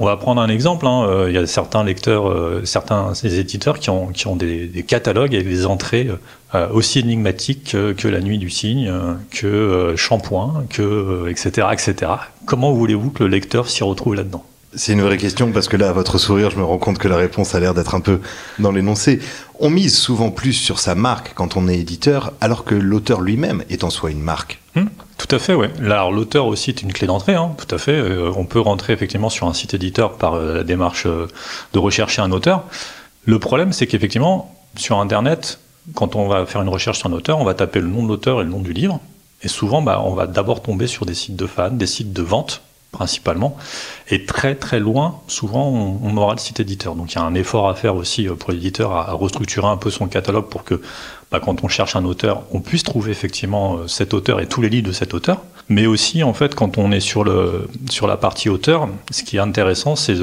On 0.00 0.06
va 0.06 0.16
prendre 0.16 0.40
un 0.40 0.48
exemple. 0.48 0.86
Hein. 0.86 1.06
Euh, 1.08 1.30
il 1.30 1.34
y 1.34 1.38
a 1.38 1.46
certains 1.46 1.84
lecteurs, 1.84 2.28
euh, 2.28 2.62
certains 2.64 3.12
éditeurs 3.22 3.78
qui 3.78 3.90
ont, 3.90 4.08
qui 4.08 4.26
ont 4.26 4.34
des, 4.34 4.84
catalogues 4.88 5.34
avec 5.34 5.46
des 5.46 5.66
entrées 5.66 6.10
euh, 6.54 6.68
aussi 6.72 6.98
énigmatiques 6.98 7.76
que, 7.96 8.08
La 8.08 8.20
Nuit 8.20 8.38
du 8.38 8.50
Cygne, 8.50 8.90
que 9.30 9.94
Shampoing, 9.96 10.64
que 10.70 11.28
etc., 11.28 11.68
etc. 11.72 12.12
Comment 12.46 12.72
voulez-vous 12.72 13.10
que 13.10 13.22
le 13.22 13.28
lecteur 13.28 13.68
s'y 13.68 13.84
retrouve 13.84 14.14
là-dedans? 14.14 14.44
C'est 14.74 14.92
une 14.92 15.02
vraie 15.02 15.18
question 15.18 15.50
parce 15.52 15.68
que 15.68 15.76
là, 15.76 15.88
à 15.88 15.92
votre 15.92 16.16
sourire, 16.18 16.50
je 16.50 16.56
me 16.56 16.64
rends 16.64 16.78
compte 16.78 16.98
que 16.98 17.08
la 17.08 17.16
réponse 17.16 17.54
a 17.54 17.60
l'air 17.60 17.74
d'être 17.74 17.94
un 17.94 18.00
peu 18.00 18.20
dans 18.60 18.70
l'énoncé. 18.70 19.18
On 19.58 19.68
mise 19.68 19.96
souvent 19.96 20.30
plus 20.30 20.52
sur 20.52 20.78
sa 20.78 20.94
marque 20.94 21.32
quand 21.34 21.56
on 21.56 21.68
est 21.68 21.76
éditeur, 21.76 22.32
alors 22.40 22.64
que 22.64 22.76
l'auteur 22.76 23.20
lui-même 23.20 23.64
est 23.68 23.84
en 23.84 23.90
soi 23.90 24.10
une 24.10 24.22
marque. 24.22 24.60
Hmm? 24.76 24.86
Tout 25.20 25.36
à 25.36 25.38
fait, 25.38 25.52
oui. 25.52 25.66
Alors 25.84 26.12
l'auteur 26.12 26.46
aussi 26.46 26.70
est 26.70 26.80
une 26.80 26.94
clé 26.94 27.06
d'entrée, 27.06 27.34
hein, 27.34 27.54
tout 27.58 27.72
à 27.74 27.76
fait. 27.76 27.92
Euh, 27.92 28.32
on 28.36 28.46
peut 28.46 28.58
rentrer 28.58 28.94
effectivement 28.94 29.28
sur 29.28 29.46
un 29.46 29.52
site 29.52 29.74
éditeur 29.74 30.16
par 30.16 30.32
euh, 30.32 30.54
la 30.54 30.64
démarche 30.64 31.04
euh, 31.04 31.28
de 31.74 31.78
rechercher 31.78 32.22
un 32.22 32.32
auteur. 32.32 32.64
Le 33.26 33.38
problème, 33.38 33.74
c'est 33.74 33.86
qu'effectivement, 33.86 34.54
sur 34.76 34.98
Internet, 34.98 35.60
quand 35.94 36.16
on 36.16 36.26
va 36.26 36.46
faire 36.46 36.62
une 36.62 36.70
recherche 36.70 37.00
sur 37.00 37.10
un 37.10 37.12
auteur, 37.12 37.38
on 37.38 37.44
va 37.44 37.52
taper 37.52 37.80
le 37.80 37.88
nom 37.88 38.02
de 38.02 38.08
l'auteur 38.08 38.40
et 38.40 38.44
le 38.44 38.50
nom 38.50 38.60
du 38.60 38.72
livre. 38.72 38.98
Et 39.42 39.48
souvent, 39.48 39.82
bah, 39.82 40.02
on 40.02 40.14
va 40.14 40.26
d'abord 40.26 40.62
tomber 40.62 40.86
sur 40.86 41.04
des 41.04 41.14
sites 41.14 41.36
de 41.36 41.46
fans, 41.46 41.70
des 41.70 41.86
sites 41.86 42.14
de 42.14 42.22
vente 42.22 42.62
principalement. 42.92 43.56
Et 44.08 44.24
très 44.24 44.54
très 44.54 44.80
loin, 44.80 45.20
souvent, 45.28 45.68
on, 45.68 46.16
aura 46.16 46.34
le 46.34 46.40
site 46.40 46.60
éditeur. 46.60 46.94
Donc 46.94 47.12
il 47.12 47.16
y 47.16 47.18
a 47.18 47.24
un 47.24 47.34
effort 47.34 47.68
à 47.68 47.74
faire 47.74 47.94
aussi 47.94 48.28
euh, 48.28 48.34
pour 48.34 48.52
l'éditeur 48.52 48.92
à, 48.92 49.12
restructurer 49.12 49.68
un 49.68 49.76
peu 49.76 49.90
son 49.90 50.06
catalogue 50.06 50.48
pour 50.48 50.64
que 50.64 50.80
bah, 51.30 51.40
quand 51.40 51.62
on 51.62 51.68
cherche 51.68 51.94
un 51.94 52.04
auteur, 52.04 52.42
on 52.50 52.60
puisse 52.60 52.82
trouver 52.82 53.12
effectivement 53.12 53.76
euh, 53.76 53.86
cet 53.86 54.12
auteur 54.12 54.40
et 54.40 54.46
tous 54.46 54.60
les 54.60 54.68
livres 54.68 54.88
de 54.88 54.92
cet 54.92 55.14
auteur. 55.14 55.42
Mais 55.68 55.86
aussi, 55.86 56.24
en 56.24 56.34
fait, 56.34 56.56
quand 56.56 56.78
on 56.78 56.90
est 56.90 57.00
sur, 57.00 57.22
le, 57.22 57.68
sur 57.88 58.08
la 58.08 58.16
partie 58.16 58.48
auteur, 58.48 58.88
ce 59.12 59.22
qui 59.22 59.36
est 59.36 59.40
intéressant, 59.40 59.94
c'est 59.94 60.16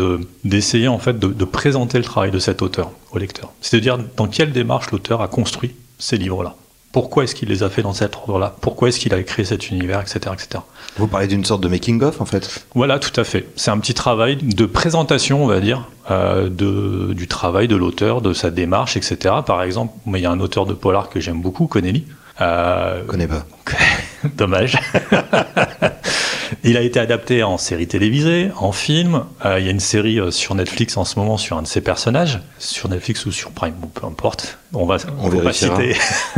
d'essayer 0.43 0.89
en 0.89 0.99
fait 0.99 1.17
de, 1.17 1.27
de 1.27 1.45
présenter 1.45 1.97
le 1.97 2.03
travail 2.03 2.31
de 2.31 2.39
cet 2.39 2.61
auteur 2.61 2.91
au 3.13 3.17
lecteur. 3.17 3.53
C'est-à-dire 3.61 3.97
dans 4.17 4.27
quelle 4.27 4.51
démarche 4.51 4.91
l'auteur 4.91 5.21
a 5.21 5.29
construit 5.29 5.73
ces 5.99 6.17
livres-là 6.17 6.55
pourquoi 6.97 7.25
est-ce 7.25 7.35
qu'il 7.35 7.49
les 7.49 7.61
a 7.61 7.69
fait 7.69 7.83
dans 7.83 7.93
cet 7.93 8.15
ordre-là? 8.15 8.55
Pourquoi 8.59 8.87
est-ce 8.87 8.99
qu'il 8.99 9.13
a 9.13 9.21
créé 9.21 9.45
cet 9.45 9.69
univers, 9.69 10.01
etc., 10.01 10.33
etc. 10.33 10.63
Vous 10.97 11.05
parlez 11.05 11.27
d'une 11.27 11.45
sorte 11.45 11.61
de 11.61 11.67
making-of, 11.67 12.21
en 12.21 12.25
fait? 12.25 12.65
Voilà, 12.73 12.97
tout 12.97 13.11
à 13.19 13.23
fait. 13.23 13.45
C'est 13.55 13.69
un 13.69 13.77
petit 13.77 13.93
travail 13.93 14.37
de 14.37 14.65
présentation, 14.65 15.43
on 15.43 15.45
va 15.45 15.59
dire, 15.59 15.87
euh, 16.09 16.49
de, 16.49 17.13
du 17.13 17.27
travail 17.27 17.67
de 17.67 17.75
l'auteur, 17.75 18.23
de 18.23 18.33
sa 18.33 18.49
démarche, 18.49 18.97
etc. 18.97 19.35
Par 19.45 19.61
exemple, 19.61 19.93
il 20.07 20.17
y 20.17 20.25
a 20.25 20.31
un 20.31 20.39
auteur 20.39 20.65
de 20.65 20.73
polar 20.73 21.09
que 21.09 21.19
j'aime 21.19 21.39
beaucoup, 21.39 21.67
Connelly. 21.67 22.03
Euh, 22.41 23.03
connais 23.05 23.27
pas. 23.27 23.45
Dommage. 24.35 24.79
il 26.63 26.77
a 26.77 26.81
été 26.81 26.99
adapté 26.99 27.43
en 27.43 27.57
série 27.57 27.87
télévisée, 27.87 28.49
en 28.57 28.71
film. 28.71 29.23
Euh, 29.45 29.59
il 29.59 29.65
y 29.65 29.67
a 29.67 29.71
une 29.71 29.79
série 29.79 30.19
euh, 30.19 30.31
sur 30.31 30.55
Netflix 30.55 30.97
en 30.97 31.05
ce 31.05 31.19
moment 31.19 31.37
sur 31.37 31.57
un 31.57 31.61
de 31.61 31.67
ses 31.67 31.81
personnages, 31.81 32.39
sur 32.59 32.89
Netflix 32.89 33.25
ou 33.25 33.31
sur 33.31 33.51
Prime, 33.51 33.75
peu 33.93 34.05
importe. 34.05 34.57
On 34.73 34.85
va, 34.85 34.97
on, 35.19 35.29
va 35.29 35.53
citer. 35.53 35.95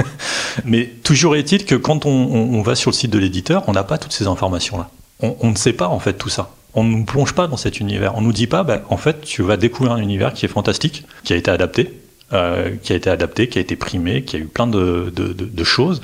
Mais 0.66 0.86
toujours 1.04 1.36
est-il 1.36 1.66
que 1.66 1.76
quand 1.76 2.06
on, 2.06 2.62
va 2.62 2.76
sur 2.76 2.92
le 2.92 2.96
site 2.96 3.12
de 3.12 3.20
l'éditeur, 3.20 3.64
on 3.68 3.74
n'a 3.74 3.84
pas 3.84 3.98
toutes 3.98 4.14
ces 4.14 4.28
informations-là. 4.28 4.90
On, 5.22 5.50
ne 5.50 5.56
sait 5.56 5.74
pas 5.74 5.88
en 5.88 6.00
fait 6.00 6.14
tout 6.14 6.30
ça. 6.30 6.52
On 6.76 6.84
ne 6.84 6.96
nous 6.96 7.04
plonge 7.04 7.34
pas 7.34 7.48
dans 7.48 7.58
cet 7.58 7.80
univers. 7.80 8.16
On 8.16 8.22
nous 8.22 8.32
dit 8.32 8.48
pas, 8.48 8.64
ben, 8.64 8.82
en 8.90 8.96
fait, 8.96 9.22
tu 9.22 9.42
vas 9.42 9.58
découvrir 9.58 9.94
un 9.94 9.98
univers 9.98 10.34
qui 10.34 10.46
est 10.46 10.50
fantastique, 10.50 11.06
qui 11.24 11.34
a 11.34 11.36
été 11.36 11.52
adapté, 11.52 11.92
euh, 12.34 12.76
qui 12.82 12.94
a 12.94 12.96
été 12.96 13.10
adapté, 13.10 13.48
qui 13.48 13.58
a 13.58 13.62
été 13.62 13.76
primé, 13.76 14.24
qui 14.24 14.36
a 14.36 14.40
eu 14.40 14.46
plein 14.46 14.68
de, 14.68 15.12
de, 15.16 15.34
de, 15.34 15.64
choses. 15.64 16.02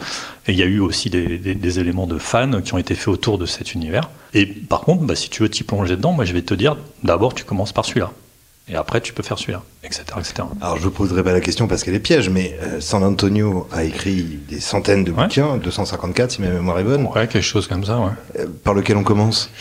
Et 0.48 0.54
il 0.54 0.58
y 0.58 0.64
a 0.64 0.66
eu 0.66 0.80
aussi 0.80 1.10
des, 1.10 1.38
des, 1.38 1.56
des, 1.56 1.80
éléments 1.80 2.08
de 2.08 2.18
fans 2.18 2.62
qui 2.62 2.74
ont 2.74 2.78
été 2.78 2.96
faits 2.96 3.10
autour 3.10 3.38
de 3.38 3.46
cet 3.46 3.74
univers. 3.74 4.10
Et 4.34 4.46
par 4.46 4.82
contre, 4.82 5.04
bah, 5.04 5.16
si 5.16 5.30
tu 5.30 5.44
veux 5.44 5.50
t'y 5.50 5.64
plonger 5.64 5.96
dedans, 5.96 6.14
moi 6.14 6.26
je 6.26 6.34
vais 6.34 6.42
te 6.42 6.54
dire, 6.54 6.78
d'abord 7.04 7.34
tu 7.34 7.44
commences 7.44 7.74
par 7.74 7.86
celui-là. 7.86 8.12
Et 8.68 8.76
après, 8.76 9.00
tu 9.00 9.14
peux 9.14 9.22
faire 9.22 9.38
celui-là, 9.38 9.62
etc., 9.84 10.04
etc. 10.18 10.34
Alors, 10.60 10.80
je 10.80 10.86
ne 10.86 10.90
poserai 10.90 11.24
pas 11.24 11.34
la 11.34 11.42
question 11.42 11.68
parce 11.68 11.84
qu'elle 11.84 11.94
est 11.94 12.00
piège, 12.00 12.30
mais 12.30 12.58
euh, 12.64 12.82
San 12.82 13.04
Antonio 13.04 13.68
a 13.72 13.84
écrit 13.84 14.24
des 14.24 14.60
centaines 14.60 15.04
de 15.04 15.12
bouquins, 15.12 15.58
254 15.58 16.32
si 16.32 16.42
ma 16.42 16.50
mémoire 16.50 16.80
est 16.80 16.84
bonne. 16.84 17.06
Ouais, 17.06 17.28
quelque 17.28 17.44
chose 17.44 17.68
comme 17.68 17.86
ça, 17.86 18.00
ouais. 18.00 18.10
Euh, 18.40 18.48
par 18.64 18.74
lequel 18.74 18.98
on 18.98 19.04
commence? 19.04 19.52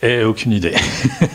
Et 0.00 0.22
aucune 0.22 0.52
idée. 0.52 0.74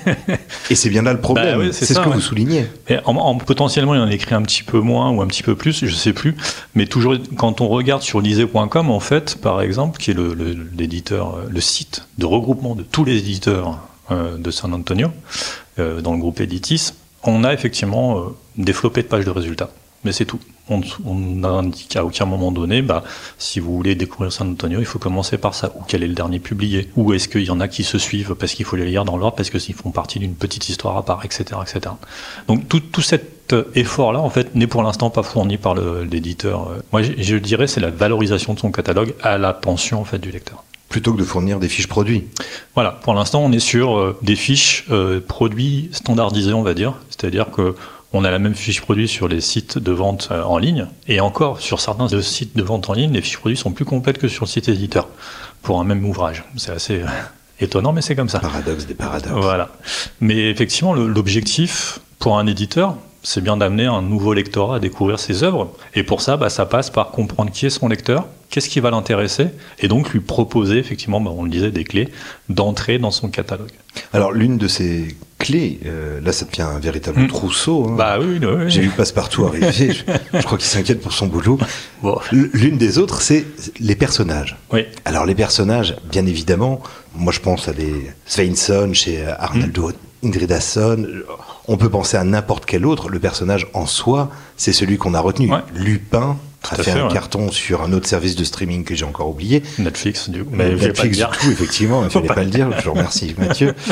et 0.70 0.76
c'est 0.76 0.90
bien 0.90 1.02
là 1.02 1.12
le 1.12 1.20
problème. 1.20 1.60
Bah 1.60 1.66
c'est 1.74 1.86
ce 1.86 2.00
que 2.00 2.08
vous 2.08 2.22
soulignez. 2.22 2.66
Et 2.88 2.98
en, 3.04 3.36
potentiellement, 3.38 3.94
il 3.94 4.00
en 4.00 4.08
écrit 4.08 4.36
un 4.36 4.42
petit 4.42 4.64
peu 4.64 4.80
moins 4.80 5.12
ou 5.12 5.22
un 5.22 5.28
petit 5.28 5.44
peu 5.44 5.56
plus, 5.56 5.86
je 5.86 5.94
sais 5.94 6.14
plus. 6.14 6.36
Mais 6.74 6.86
toujours, 6.86 7.16
quand 7.36 7.60
on 7.60 7.68
regarde 7.68 8.02
sur 8.04 8.22
lisez.com, 8.22 8.90
en 8.90 9.00
fait, 9.02 9.36
par 9.42 9.62
exemple, 9.62 10.00
qui 10.00 10.12
est 10.12 10.18
l'éditeur, 10.78 11.40
le, 11.46 11.52
le, 11.52 11.62
site 11.62 12.08
de 12.18 12.26
regroupement 12.26 12.76
de 12.76 12.84
tous 12.84 13.04
les 13.04 13.18
éditeurs 13.18 13.80
euh, 14.12 14.38
de 14.38 14.50
San 14.50 14.74
Antonio, 14.74 15.10
euh, 15.80 16.02
dans 16.02 16.14
le 16.14 16.20
groupe 16.20 16.40
Editis, 16.40 16.92
on 17.24 17.44
a 17.44 17.54
effectivement 17.54 18.18
euh, 18.18 18.22
des 18.58 18.74
de 18.74 19.02
pages 19.02 19.26
de 19.26 19.30
résultats. 19.30 19.70
Mais 20.04 20.12
c'est 20.12 20.26
tout. 20.26 20.40
On 20.70 20.82
n'indique 21.16 21.96
à 21.98 22.06
aucun 22.06 22.26
moment 22.26 22.52
donné, 22.52 22.82
bah, 22.82 23.04
si 23.38 23.60
vous 23.60 23.76
voulez 23.76 23.96
découvrir 23.96 24.32
San 24.32 24.50
Antonio, 24.50 24.80
il 24.80 24.86
faut 24.86 25.00
commencer 25.00 25.38
par 25.38 25.56
ça. 25.56 25.74
Ou 25.76 25.82
quel 25.88 26.04
est 26.04 26.08
le 26.08 26.14
dernier 26.14 26.40
publié? 26.40 26.90
Ou 26.96 27.14
est-ce 27.14 27.28
qu'il 27.28 27.44
y 27.44 27.52
en 27.52 27.60
a 27.60 27.68
qui 27.68 27.84
se 27.84 27.98
suivent 27.98 28.36
parce 28.36 28.54
qu'il 28.54 28.66
faut 28.66 28.78
les 28.78 28.86
lire 28.86 29.04
dans 29.04 29.18
l'ordre, 29.18 29.36
parce 29.36 29.50
qu'ils 29.50 29.76
font 29.76 29.92
partie 29.92 30.20
d'une 30.20 30.36
petite 30.36 30.70
histoire 30.70 30.96
à 30.96 31.04
part, 31.04 31.24
etc. 31.26 31.60
etc. 31.62 31.96
Donc 32.48 32.68
tout, 32.70 32.80
tout 32.80 33.02
cet 33.02 33.54
effort-là, 33.76 34.20
en 34.20 34.30
fait, 34.30 34.56
n'est 34.56 34.68
pour 34.68 34.84
l'instant 34.84 35.10
pas 35.10 35.24
fourni 35.24 35.58
par 35.58 35.76
l'éditeur. 35.76 36.72
Moi, 36.92 37.04
je, 37.04 37.12
je 37.18 37.36
dirais 37.36 37.68
c'est 37.68 37.82
la 37.82 37.92
valorisation 37.92 38.54
de 38.54 38.60
son 38.60 38.72
catalogue 38.72 39.14
à 39.22 39.38
l'attention 39.38 40.00
en 40.00 40.06
fait, 40.06 40.20
du 40.20 40.32
lecteur 40.32 40.64
plutôt 40.94 41.14
que 41.14 41.18
de 41.18 41.24
fournir 41.24 41.60
des 41.60 41.70
fiches 41.70 41.88
produits. 41.88 42.26
Voilà, 42.76 42.92
pour 42.92 43.16
l'instant, 43.16 43.42
on 43.44 43.52
est 43.52 43.58
sur 43.58 43.98
euh, 43.98 44.16
des 44.22 44.36
fiches 44.36 44.86
euh, 44.92 45.20
produits 45.20 45.90
standardisées, 45.92 46.54
on 46.54 46.62
va 46.62 46.76
dire. 46.76 46.94
C'est-à-dire 47.10 47.50
que 47.50 47.76
on 48.14 48.24
a 48.24 48.32
la 48.32 48.40
même 48.40 48.56
fiche 48.56 48.82
produit 48.82 49.08
sur 49.08 49.28
les 49.28 49.42
sites 49.42 49.78
de 49.78 49.92
vente 49.92 50.30
euh, 50.32 50.44
en 50.44 50.58
ligne, 50.58 50.88
et 51.08 51.20
encore 51.20 51.60
sur 51.60 51.82
certains 51.82 52.08
sites 52.22 52.56
de 52.56 52.64
vente 52.64 52.90
en 52.90 52.94
ligne, 52.94 53.12
les 53.12 53.22
fiches 53.22 53.40
produits 53.40 53.58
sont 53.58 53.72
plus 53.72 53.86
complètes 53.86 54.20
que 54.20 54.28
sur 54.28 54.46
le 54.46 54.50
site 54.50 54.70
éditeur 54.70 55.10
pour 55.62 55.80
un 55.80 55.84
même 55.84 56.06
ouvrage. 56.06 56.44
C'est 56.58 56.72
assez 56.72 57.02
étonnant, 57.60 57.94
mais 57.94 58.02
c'est 58.02 58.16
comme 58.16 58.30
ça. 58.30 58.40
Paradoxe 58.40 58.86
des 58.86 58.94
paradoxes. 58.94 59.32
Voilà. 59.34 59.70
Mais 60.20 60.50
effectivement, 60.50 60.94
l'objectif 60.94 62.00
pour 62.20 62.38
un 62.38 62.48
éditeur, 62.48 62.96
c'est 63.24 63.42
bien 63.42 63.58
d'amener 63.58 63.86
un 63.86 64.02
nouveau 64.02 64.34
lectorat 64.34 64.76
à 64.76 64.80
découvrir 64.80 65.20
ses 65.20 65.44
œuvres. 65.44 65.74
Et 65.96 66.04
pour 66.04 66.22
ça, 66.22 66.38
bah, 66.38 66.50
ça 66.50 66.66
passe 66.66 66.90
par 66.90 67.12
comprendre 67.12 67.52
qui 67.52 67.66
est 67.66 67.70
son 67.70 67.88
lecteur, 67.88 68.28
qu'est-ce 68.50 68.70
qui 68.70 68.82
va 68.82 68.92
l'intéresser, 68.92 69.48
et 69.80 69.88
donc 69.88 70.12
lui 70.12 70.20
proposer, 70.20 70.78
effectivement, 70.78 71.22
bah, 71.22 71.32
on 71.34 71.44
le 71.44 71.50
disait, 71.50 71.72
des 71.72 71.86
clés 71.86 72.10
d'entrée 72.50 73.00
dans 73.00 73.12
son 73.12 73.30
catalogue. 73.30 73.72
Alors, 74.12 74.34
l'une 74.34 74.58
de 74.58 74.68
ces 74.68 75.16
clés, 75.44 75.80
euh, 75.86 76.20
là, 76.22 76.32
ça 76.32 76.46
devient 76.46 76.64
un 76.64 76.80
véritable 76.80 77.22
hmm. 77.22 77.28
trousseau. 77.28 77.88
Hein. 77.88 77.96
Bah 77.98 78.18
oui, 78.20 78.40
oui, 78.42 78.66
J'ai 78.68 78.82
vu 78.82 78.90
Passepartout 78.90 79.46
arriver, 79.46 79.72
je, 79.72 79.94
je, 80.34 80.44
crois 80.44 80.58
qu'il 80.58 80.68
s'inquiète 80.68 81.02
pour 81.02 81.14
son 81.14 81.28
boulot. 81.28 81.60
L'une 82.32 82.78
des 82.78 82.98
autres, 82.98 83.22
c'est 83.22 83.46
les 83.80 83.96
personnages. 83.96 84.58
Oui. 84.72 84.86
Alors, 85.06 85.26
les 85.26 85.36
personnages, 85.36 85.96
bien 86.12 86.26
évidemment, 86.26 86.82
moi 87.16 87.32
je 87.32 87.40
pense 87.40 87.68
à 87.68 87.74
des 87.74 88.12
Sveinsson 88.26 88.92
chez 88.94 89.26
Arnaldo 89.26 89.90
hmm. 89.90 89.94
Ingrid 90.28 90.52
Asson, 90.52 91.06
on 91.68 91.78
peut 91.78 91.90
penser 91.90 92.18
à 92.18 92.24
n'importe 92.24 92.66
quel 92.66 92.86
autre. 92.86 93.10
Le 93.10 93.20
personnage 93.20 93.68
en 93.74 93.86
soi, 93.86 94.30
c'est 94.58 94.74
celui 94.74 94.98
qu'on 94.98 95.14
a 95.14 95.20
retenu. 95.20 95.52
Lupin 95.74 96.38
a 96.72 96.76
fait, 96.76 96.92
un 96.92 97.10
carton 97.10 97.52
sur 97.52 97.82
un 97.82 97.92
autre 97.94 98.08
service 98.08 98.36
de 98.36 98.44
streaming 98.44 98.84
que 98.84 98.96
j'ai 98.96 99.06
encore 99.06 99.30
oublié. 99.30 99.64
Netflix, 99.80 100.30
du 100.30 100.44
coup. 100.44 100.52
Mais 100.54 100.74
Netflix, 100.76 101.18
du 101.18 101.26
coup, 101.26 101.52
effectivement, 101.52 102.02
il 102.02 102.06
ne 102.06 102.10
fallait 102.10 102.28
pas 102.28 102.44
le 102.44 102.50
dire. 102.50 102.70
Je 102.80 102.86
vous 102.86 102.94
remercie, 102.94 103.36
Mathieu. 103.38 103.74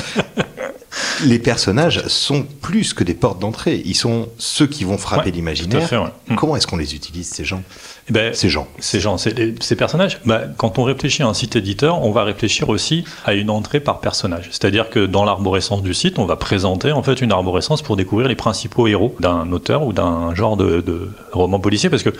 les 1.26 1.40
personnages 1.40 2.08
sont 2.08 2.46
plus 2.62 2.94
que 2.94 3.04
des 3.04 3.14
portes 3.14 3.40
d'entrée. 3.40 3.82
Ils 3.86 3.96
sont 3.96 4.30
ceux 4.38 4.68
qui 4.68 4.84
vont 4.84 4.98
frapper 4.98 5.32
l'imaginaire. 5.32 6.12
Comment 6.36 6.56
est-ce 6.56 6.68
qu'on 6.68 6.78
les 6.78 6.96
utilise, 6.96 7.30
ces 7.30 7.46
gens 7.46 7.64
eh 8.10 8.14
ben, 8.14 8.34
Ces 8.34 8.50
gens. 8.50 8.68
Ces 8.80 9.00
gens, 9.00 9.18
ces 9.18 9.76
personnages. 9.76 10.20
Bah, 10.26 10.42
quand 10.58 10.80
on 10.80 10.84
réfléchit 10.84 11.24
à 11.24 11.28
un 11.28 11.34
site 11.34 11.56
éditeur, 11.56 12.04
on 12.04 12.12
va 12.12 12.24
réfléchir 12.24 12.70
aussi 12.70 13.04
à 13.26 13.34
une 13.34 13.50
entrée 13.50 13.80
par 13.80 14.00
personnage. 14.00 14.50
C'est-à-dire 14.52 14.90
que 14.90 15.06
dans 15.06 15.26
l'arborescence 15.26 15.84
du 15.84 15.94
site, 15.94 16.20
on 16.20 16.26
va 16.26 16.36
présenter 16.36 16.92
en 16.92 17.04
fait 17.04 17.22
une 17.22 17.32
arborescence 17.32 17.82
pour 17.82 17.96
découvrir 17.96 18.28
les 18.28 18.36
principaux 18.36 18.88
héros 18.88 19.16
d'un 19.20 19.52
auteur 19.52 19.84
ou 19.84 19.94
d'un 19.94 20.34
genre 20.36 20.58
de, 20.58 20.82
de 20.82 21.10
roman 21.32 21.60
policier. 21.60 21.90
Parce 21.90 22.04
que 22.04 22.12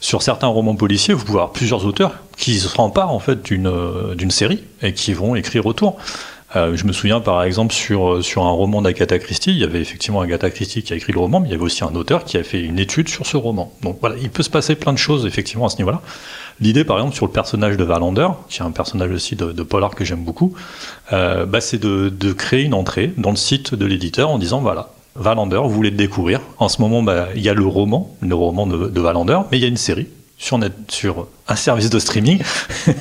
sur 0.00 0.22
certains 0.22 0.46
romans 0.46 0.76
policiers, 0.76 1.14
vous 1.14 1.24
pouvez 1.24 1.38
avoir 1.38 1.52
plusieurs 1.52 1.86
auteurs 1.86 2.14
qui 2.36 2.58
se 2.58 2.76
remparent 2.76 3.12
en 3.12 3.18
fait 3.18 3.42
d'une 3.42 4.30
série 4.30 4.62
et 4.82 4.92
qui 4.92 5.12
vont 5.12 5.34
écrire 5.36 5.66
autour. 5.66 5.98
Euh, 6.54 6.76
je 6.76 6.84
me 6.84 6.92
souviens 6.92 7.20
par 7.20 7.42
exemple 7.42 7.74
sur, 7.74 8.14
euh, 8.14 8.22
sur 8.22 8.44
un 8.44 8.50
roman 8.50 8.80
d'Agatha 8.80 9.18
Christie, 9.18 9.50
il 9.50 9.58
y 9.58 9.64
avait 9.64 9.80
effectivement 9.80 10.20
Agatha 10.20 10.48
Christie 10.50 10.84
qui 10.84 10.92
a 10.92 10.96
écrit 10.96 11.12
le 11.12 11.18
roman, 11.18 11.40
mais 11.40 11.48
il 11.48 11.50
y 11.50 11.54
avait 11.54 11.64
aussi 11.64 11.82
un 11.82 11.94
auteur 11.96 12.24
qui 12.24 12.36
a 12.36 12.44
fait 12.44 12.60
une 12.60 12.78
étude 12.78 13.08
sur 13.08 13.26
ce 13.26 13.36
roman. 13.36 13.72
Donc 13.82 13.98
voilà, 14.00 14.14
il 14.20 14.30
peut 14.30 14.44
se 14.44 14.50
passer 14.50 14.76
plein 14.76 14.92
de 14.92 14.98
choses 14.98 15.26
effectivement 15.26 15.66
à 15.66 15.70
ce 15.70 15.78
niveau-là. 15.78 16.02
L'idée 16.60 16.84
par 16.84 16.98
exemple 16.98 17.16
sur 17.16 17.26
le 17.26 17.32
personnage 17.32 17.76
de 17.76 17.82
Valander, 17.82 18.28
qui 18.48 18.60
est 18.60 18.64
un 18.64 18.70
personnage 18.70 19.10
aussi 19.10 19.34
de, 19.34 19.62
Polar 19.64 19.94
que 19.96 20.04
j'aime 20.04 20.22
beaucoup, 20.22 20.54
euh, 21.12 21.46
bah, 21.46 21.60
c'est 21.60 21.78
de, 21.78 22.08
de, 22.08 22.32
créer 22.32 22.62
une 22.62 22.74
entrée 22.74 23.12
dans 23.16 23.30
le 23.30 23.36
site 23.36 23.74
de 23.74 23.84
l'éditeur 23.84 24.30
en 24.30 24.38
disant 24.38 24.60
voilà, 24.60 24.90
Valander, 25.16 25.56
vous 25.56 25.70
voulez 25.70 25.90
le 25.90 25.96
découvrir. 25.96 26.40
En 26.58 26.68
ce 26.68 26.80
moment, 26.80 27.02
bah, 27.02 27.28
il 27.34 27.42
y 27.42 27.48
a 27.48 27.54
le 27.54 27.66
roman, 27.66 28.14
le 28.20 28.34
roman 28.34 28.66
de, 28.68 28.86
de 28.88 29.00
Valander, 29.00 29.40
mais 29.50 29.58
il 29.58 29.62
y 29.62 29.64
a 29.64 29.68
une 29.68 29.76
série 29.76 30.06
sur, 30.38 30.58
net, 30.58 30.72
sur 30.88 31.26
un 31.48 31.56
service 31.56 31.90
de 31.90 31.98
streaming. 31.98 32.42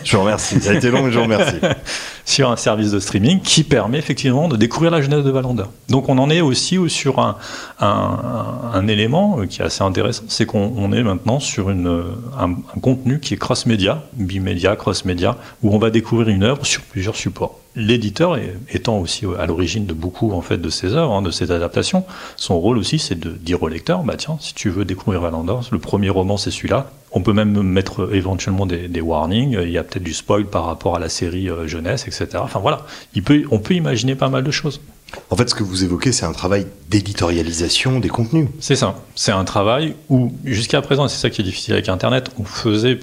je 0.04 0.16
vous 0.16 0.24
remercie. 0.24 0.60
Ça 0.62 0.72
a 0.72 0.74
été 0.74 0.92
long, 0.92 1.04
mais 1.04 1.12
je 1.12 1.18
vous 1.18 1.24
remercie. 1.24 1.56
sur 2.25 2.50
un 2.50 2.56
service 2.56 2.92
de 2.92 3.00
streaming 3.00 3.40
qui 3.40 3.64
permet 3.64 4.00
effectivement 4.00 4.48
de 4.48 4.58
découvrir 4.58 4.92
la 4.92 5.02
jeunesse 5.02 5.24
de 5.24 5.30
Valander. 5.30 5.66
Donc 5.90 6.10
on 6.10 6.18
en 6.18 6.30
est 6.30 6.42
aussi 6.42 6.78
sur 6.90 7.20
un, 7.20 7.38
un, 7.80 8.72
un 8.74 8.88
élément 8.88 9.46
qui 9.48 9.62
est 9.62 9.66
assez 9.66 9.84
intéressant, 9.84 10.24
c'est 10.28 10.46
qu'on 10.46 10.92
est 10.92 11.04
maintenant 11.04 11.40
sur 11.40 11.70
une, 11.70 12.04
un, 12.38 12.52
un 12.52 12.80
contenu 12.82 13.20
qui 13.20 13.36
est 13.36 13.38
cross-média, 13.38 14.04
bimédia, 14.14 14.75
cross-média, 14.75 15.38
où 15.62 15.74
on 15.74 15.78
va 15.78 15.92
découvrir 15.92 16.30
une 16.30 16.44
œuvre 16.44 16.66
sur 16.66 16.82
plusieurs 16.82 17.16
supports. 17.16 17.60
L'éditeur 17.75 18.40
étant 18.72 19.00
aussi 19.00 19.25
à 19.38 19.46
l'origine 19.46 19.86
de 19.86 19.94
beaucoup 19.94 20.32
en 20.32 20.42
fait 20.42 20.58
de 20.58 20.70
ces 20.70 20.94
œuvres, 20.94 21.12
hein, 21.12 21.22
de 21.22 21.32
ces 21.32 21.52
adaptations, 21.52 22.06
son 22.38 22.60
rôle 22.60 22.78
aussi 22.78 23.00
c'est 23.00 23.20
de 23.20 23.30
dire 23.30 23.62
au 23.62 23.68
lecteur, 23.68 24.04
bah 24.04 24.16
tiens, 24.18 24.38
si 24.40 24.54
tu 24.54 24.70
veux 24.70 24.86
découvrir 24.86 25.22
Valander, 25.22 25.58
le 25.72 25.80
premier 25.80 26.10
roman 26.10 26.38
c'est 26.38 26.52
celui-là. 26.52 26.90
On 27.12 27.22
peut 27.22 27.34
même 27.34 27.62
mettre 27.62 28.14
éventuellement 28.14 28.35
des, 28.65 28.88
des 28.88 29.01
warnings. 29.01 29.58
Il 29.62 29.72
y 29.72 29.77
a 29.77 29.84
peut-être 29.84 30.04
du 30.04 30.13
spoil 30.13 30.46
par 30.46 30.65
rapport 30.65 30.96
à 30.96 31.00
la 31.00 31.10
série 31.10 31.50
euh, 31.50 31.68
jeunesse, 31.68 32.08
etc. 32.08 32.27
Enfin 32.36 32.60
voilà, 32.60 32.86
il 33.13 33.24
peut, 33.24 33.44
on 33.51 33.60
peut 33.60 33.74
imaginer 33.74 34.15
pas 34.15 34.30
mal 34.30 34.44
de 34.44 34.51
choses. 34.51 34.82
En 35.30 35.36
fait, 35.36 35.50
ce 35.50 35.56
que 35.56 35.63
vous 35.63 35.84
évoquez, 35.84 36.12
c'est 36.12 36.25
un 36.25 36.34
travail 36.34 36.68
d'éditorialisation 36.89 38.00
des 38.00 38.10
contenus. 38.10 38.48
C'est 38.60 38.75
ça. 38.75 38.96
C'est 39.15 39.32
un 39.32 39.44
travail 39.44 39.96
où, 40.10 40.34
jusqu'à 40.44 40.82
présent, 40.82 41.08
c'est 41.08 41.18
ça 41.18 41.30
qui 41.30 41.42
est 41.42 41.44
difficile 41.44 41.74
avec 41.74 41.89
Internet, 41.89 42.32
on 42.39 42.44
faisait. 42.44 43.00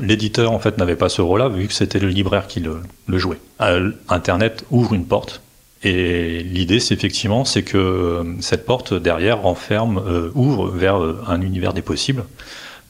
L'éditeur, 0.00 0.52
en 0.52 0.58
fait, 0.58 0.78
n'avait 0.78 0.96
pas 0.96 1.08
ce 1.08 1.20
rôle-là, 1.20 1.48
vu 1.48 1.66
que 1.66 1.74
c'était 1.74 1.98
le 1.98 2.08
libraire 2.08 2.46
qui 2.46 2.60
le, 2.60 2.82
jouait. 3.18 3.38
Euh, 3.60 3.92
Internet 4.08 4.64
ouvre 4.70 4.94
une 4.94 5.04
porte. 5.04 5.42
Et 5.84 6.42
l'idée, 6.44 6.78
c'est 6.78 6.94
effectivement, 6.94 7.44
c'est 7.44 7.64
que 7.64 7.76
euh, 7.76 8.24
cette 8.40 8.64
porte 8.64 8.94
derrière 8.94 9.42
renferme, 9.42 10.00
euh, 10.06 10.30
ouvre 10.34 10.68
vers 10.68 10.96
un 11.26 11.40
univers 11.40 11.72
des 11.72 11.82
possibles. 11.82 12.24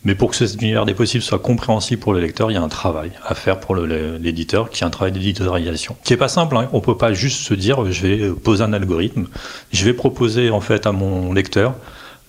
Mais 0.05 0.15
pour 0.15 0.31
que 0.31 0.37
cet 0.37 0.61
univers 0.61 0.85
des 0.85 0.95
possibles 0.95 1.23
soit 1.23 1.39
compréhensible 1.39 2.01
pour 2.01 2.13
le 2.13 2.21
lecteur, 2.21 2.51
il 2.51 2.55
y 2.55 2.57
a 2.57 2.63
un 2.63 2.69
travail 2.69 3.13
à 3.25 3.35
faire 3.35 3.61
pour 3.61 3.77
l'éditeur, 3.77 4.69
qui 4.71 4.83
est 4.83 4.87
un 4.87 4.91
travail 4.91 5.13
d'éditorialisation, 5.13 5.97
qui 6.03 6.13
est 6.13 6.17
pas 6.17 6.29
simple. 6.29 6.57
Hein. 6.57 6.69
On 6.73 6.81
peut 6.81 6.97
pas 6.97 7.13
juste 7.13 7.43
se 7.43 7.55
dire, 7.55 7.91
je 7.91 8.07
vais 8.07 8.31
poser 8.31 8.65
un 8.65 8.73
algorithme, 8.73 9.27
je 9.73 9.85
vais 9.85 9.93
proposer 9.93 10.51
en 10.51 10.61
fait 10.61 10.87
à 10.87 10.93
mon 10.93 11.33
lecteur 11.33 11.75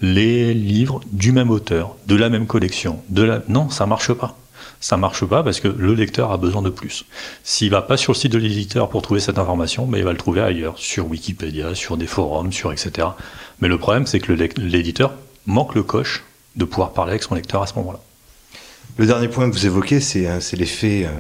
les 0.02 0.54
livres 0.54 1.02
du 1.12 1.32
même 1.32 1.50
auteur, 1.50 1.96
de 2.08 2.16
la 2.16 2.30
même 2.30 2.46
collection. 2.46 3.00
De 3.10 3.24
la... 3.24 3.42
Non, 3.48 3.70
ça 3.70 3.86
marche 3.86 4.14
pas. 4.14 4.38
Ça 4.80 4.98
marche 4.98 5.24
pas 5.26 5.44
parce 5.44 5.62
que 5.62 5.70
le 5.70 5.94
lecteur 5.94 6.32
a 6.32 6.38
besoin 6.38 6.62
de 6.62 6.70
plus. 6.70 7.06
S'il 7.44 7.70
va 7.70 7.82
pas 7.82 7.96
sur 7.96 8.12
le 8.12 8.18
site 8.18 8.34
de 8.34 8.38
l'éditeur 8.38 8.90
pour 8.90 9.02
trouver 9.02 9.22
cette 9.22 9.40
information, 9.40 9.88
mais 9.88 10.00
il 10.00 10.04
va 10.04 10.12
le 10.12 10.18
trouver 10.18 10.42
ailleurs, 10.42 10.78
sur 10.78 11.08
Wikipédia, 11.08 11.74
sur 11.74 11.96
des 11.96 12.06
forums, 12.06 12.52
sur 12.52 12.74
etc. 12.74 13.08
Mais 13.62 13.70
le 13.70 13.78
problème, 13.78 14.06
c'est 14.06 14.20
que 14.20 14.34
l'éditeur 14.34 15.14
manque 15.46 15.74
le 15.74 15.84
coche 15.84 16.26
de 16.56 16.66
pouvoir 16.66 16.94
parler 16.94 17.12
avec 17.12 17.24
son 17.24 17.36
lecteur 17.36 17.62
à 17.62 17.68
ce 17.68 17.76
moment-là. 17.76 18.00
Le 18.98 19.06
dernier 19.06 19.28
point 19.28 19.50
que 19.50 19.56
vous 19.56 19.66
évoquez, 19.66 20.00
c'est 20.00 20.28
euh, 20.28 20.40
l'effet, 20.54 21.06
euh, 21.06 21.20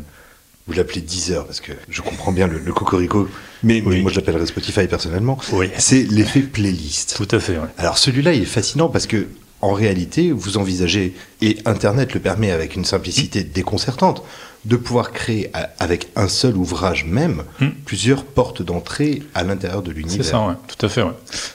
vous 0.68 0.74
l'appelez 0.74 1.02
Deezer, 1.02 1.46
parce 1.46 1.60
que 1.60 1.72
je 1.90 2.02
comprends 2.02 2.32
bien 2.32 2.48
le, 2.48 2.60
cocorico, 2.72 3.28
mais, 3.63 3.82
moi 3.82 4.12
je 4.12 4.16
l'appellerais 4.16 4.46
Spotify 4.46 4.88
personnellement. 4.88 5.38
Oui. 5.54 5.70
C'est 5.78 6.04
l'effet 6.04 6.42
playlist. 6.42 7.16
Tout 7.16 7.36
à 7.36 7.40
fait. 7.40 7.58
Alors 7.78 7.98
celui-là, 7.98 8.34
il 8.34 8.44
est 8.44 8.46
fascinant 8.46 8.90
parce 8.90 9.08
que 9.08 9.28
en 9.63 9.72
réalité, 9.72 10.34
vous 10.34 10.58
envisagez, 10.58 11.15
et 11.41 11.58
Internet 11.63 12.13
le 12.13 12.20
permet 12.20 12.51
avec 12.51 12.75
une 12.75 12.84
simplicité 12.84 13.43
déconcertante, 13.43 14.22
de 14.65 14.75
pouvoir 14.75 15.13
créer 15.13 15.51
avec 15.79 16.10
un 16.17 16.27
seul 16.27 16.58
ouvrage 16.58 17.05
même 17.05 17.43
hmm. 17.62 17.70
plusieurs 17.86 18.25
portes 18.25 18.62
d'entrée 18.62 19.24
à 19.34 19.43
l'intérieur 19.43 19.82
de 19.82 19.91
l'univers. 19.91 20.25
C'est 20.25 20.32
ça, 20.32 20.46
ouais, 20.46 20.53
tout 20.67 20.86
à 20.86 20.89
fait. 20.89 21.03
Ouais. 21.03 21.13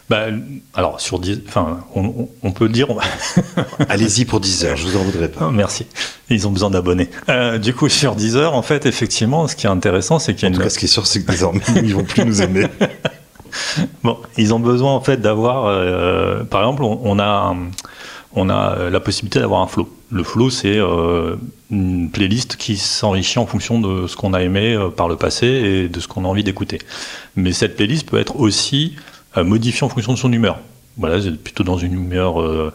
Bah, 0.09 0.27
alors 0.73 1.03
sur 1.03 1.19
10, 1.19 1.43
enfin, 1.49 1.81
on, 1.95 2.53
peut 2.53 2.71
dire. 2.71 2.89
Allez-y 3.91 4.25
pour 4.25 4.41
10 4.41 4.65
heures, 4.65 4.77
je 4.79 4.87
vous 4.87 4.97
en 4.97 5.03
voudrais 5.03 5.29
pas. 5.29 5.47
Oh, 5.47 5.51
merci. 5.51 5.87
Ils 6.31 6.49
ont 6.49 6.51
besoin 6.51 6.71
d'abonnés. 6.71 7.11
Euh, 7.29 7.59
du 7.59 7.75
coup, 7.75 7.91
sur 7.91 8.15
10 8.15 8.37
heures, 8.37 8.55
en 8.55 8.63
fait, 8.63 8.87
effectivement, 8.87 9.49
ce 9.49 9.57
qui 9.57 9.67
est 9.67 9.71
intéressant, 9.71 10.19
c'est 10.19 10.35
qu'il 10.35 10.45
y 10.45 10.47
a 10.47 10.49
en 10.49 10.53
une. 10.53 10.59
Tout 10.59 10.65
cas, 10.65 10.71
ce 10.71 10.79
qui 10.79 10.87
est 10.87 10.89
sûr, 10.89 11.07
c'est 11.07 11.23
que 11.23 11.31
désormais, 11.31 11.61
ils 11.77 11.95
vont 11.95 12.05
plus 12.05 12.25
nous 12.25 12.41
aimer. 12.41 12.67
bon, 14.03 14.19
ils 14.37 14.55
ont 14.55 14.61
besoin 14.61 14.93
en 14.93 15.01
fait 15.01 15.19
d'avoir, 15.19 15.67
euh, 15.67 16.45
par 16.45 16.63
exemple, 16.63 16.83
on, 16.83 17.19
a, 17.19 17.55
on 18.35 18.51
a 18.51 18.91
la 18.91 19.01
possibilité 19.01 19.41
d'avoir 19.41 19.63
un 19.63 19.67
flow. 19.67 19.89
Le 20.11 20.23
flow, 20.23 20.51
c'est 20.51 20.79
euh, 20.79 21.37
une 21.71 22.11
playlist 22.11 22.57
qui 22.57 22.77
s'enrichit 22.77 23.39
en 23.39 23.47
fonction 23.47 23.81
de 23.81 24.07
ce 24.07 24.17
qu'on 24.17 24.33
a 24.33 24.43
aimé 24.43 24.75
euh, 24.75 24.89
par 24.89 25.09
le 25.09 25.17
passé 25.17 25.47
et 25.47 25.89
de 25.89 26.01
ce 26.01 26.09
qu'on 26.09 26.25
a 26.25 26.29
envie 26.29 26.45
d'écouter. 26.45 26.79
Mais 27.37 27.53
cette 27.53 27.77
playlist 27.77 28.09
peut 28.09 28.19
être 28.19 28.41
aussi 28.41 28.97
euh, 29.37 29.45
modifiée 29.45 29.85
en 29.85 29.89
fonction 29.89 30.13
de 30.13 30.19
son 30.19 30.33
humeur. 30.33 30.59
Voilà, 30.97 31.21
c'est 31.21 31.37
plutôt 31.37 31.63
dans 31.63 31.79
une 31.79 31.93
humeur 31.93 32.41
euh, 32.41 32.73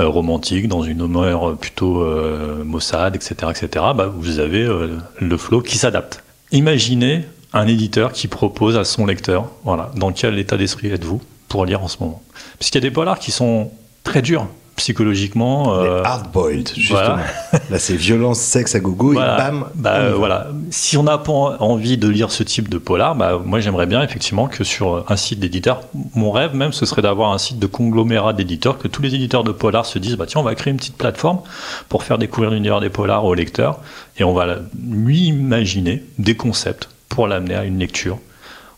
euh, 0.00 0.08
romantique, 0.08 0.68
dans 0.68 0.82
une 0.82 1.04
humeur 1.04 1.56
plutôt 1.56 2.02
euh, 2.02 2.64
maussade, 2.64 3.16
etc., 3.16 3.34
etc. 3.50 3.84
Bah, 3.96 4.12
vous 4.12 4.40
avez 4.40 4.62
euh, 4.62 4.98
le 5.20 5.36
flow 5.36 5.60
qui 5.60 5.78
s'adapte. 5.78 6.24
Imaginez 6.52 7.24
un 7.52 7.66
éditeur 7.68 8.12
qui 8.12 8.26
propose 8.26 8.76
à 8.76 8.84
son 8.84 9.06
lecteur, 9.06 9.50
voilà, 9.62 9.92
dans 9.94 10.12
quel 10.12 10.38
état 10.38 10.56
d'esprit 10.56 10.88
êtes-vous 10.88 11.22
pour 11.48 11.64
lire 11.64 11.82
en 11.82 11.88
ce 11.88 11.98
moment. 12.00 12.22
Parce 12.58 12.70
qu'il 12.70 12.82
y 12.82 12.84
a 12.84 12.88
des 12.88 12.92
polars 12.92 13.20
qui 13.20 13.30
sont 13.30 13.70
très 14.02 14.20
durs 14.20 14.48
psychologiquement. 14.76 15.78
Euh, 15.78 16.02
hard-boiled, 16.04 16.70
justement. 16.76 17.00
voilà. 17.00 17.24
Là, 17.70 17.78
c'est 17.78 17.96
violence, 17.96 18.40
sexe 18.40 18.74
à 18.74 18.80
gogo 18.80 19.12
voilà. 19.12 19.34
et 19.34 19.38
bam. 19.38 19.64
Bah, 19.74 19.94
euh, 19.94 20.14
voilà. 20.16 20.48
Si 20.70 20.96
on 20.96 21.02
n'a 21.02 21.18
pas 21.18 21.32
envie 21.32 21.96
de 21.96 22.08
lire 22.08 22.30
ce 22.30 22.42
type 22.42 22.68
de 22.68 22.78
polar, 22.78 23.14
bah, 23.14 23.40
moi 23.44 23.60
j'aimerais 23.60 23.86
bien 23.86 24.02
effectivement 24.02 24.46
que 24.46 24.64
sur 24.64 25.04
un 25.08 25.16
site 25.16 25.40
d'éditeur, 25.40 25.82
mon 26.14 26.30
rêve 26.30 26.54
même 26.54 26.72
ce 26.72 26.86
serait 26.86 27.02
d'avoir 27.02 27.32
un 27.32 27.38
site 27.38 27.58
de 27.58 27.66
conglomérat 27.66 28.32
d'éditeurs, 28.32 28.78
que 28.78 28.88
tous 28.88 29.02
les 29.02 29.14
éditeurs 29.14 29.44
de 29.44 29.52
polar 29.52 29.86
se 29.86 29.98
disent 29.98 30.16
bah 30.16 30.26
tiens 30.26 30.40
on 30.40 30.44
va 30.44 30.54
créer 30.54 30.70
une 30.72 30.78
petite 30.78 30.96
plateforme 30.96 31.40
pour 31.88 32.02
faire 32.02 32.18
découvrir 32.18 32.50
l'univers 32.50 32.80
des 32.80 32.90
polars 32.90 33.24
au 33.24 33.34
lecteur 33.34 33.80
et 34.18 34.24
on 34.24 34.32
va 34.32 34.56
lui 34.88 35.26
imaginer 35.26 36.04
des 36.18 36.36
concepts 36.36 36.88
pour 37.08 37.26
l'amener 37.26 37.54
à 37.54 37.64
une 37.64 37.78
lecture 37.78 38.18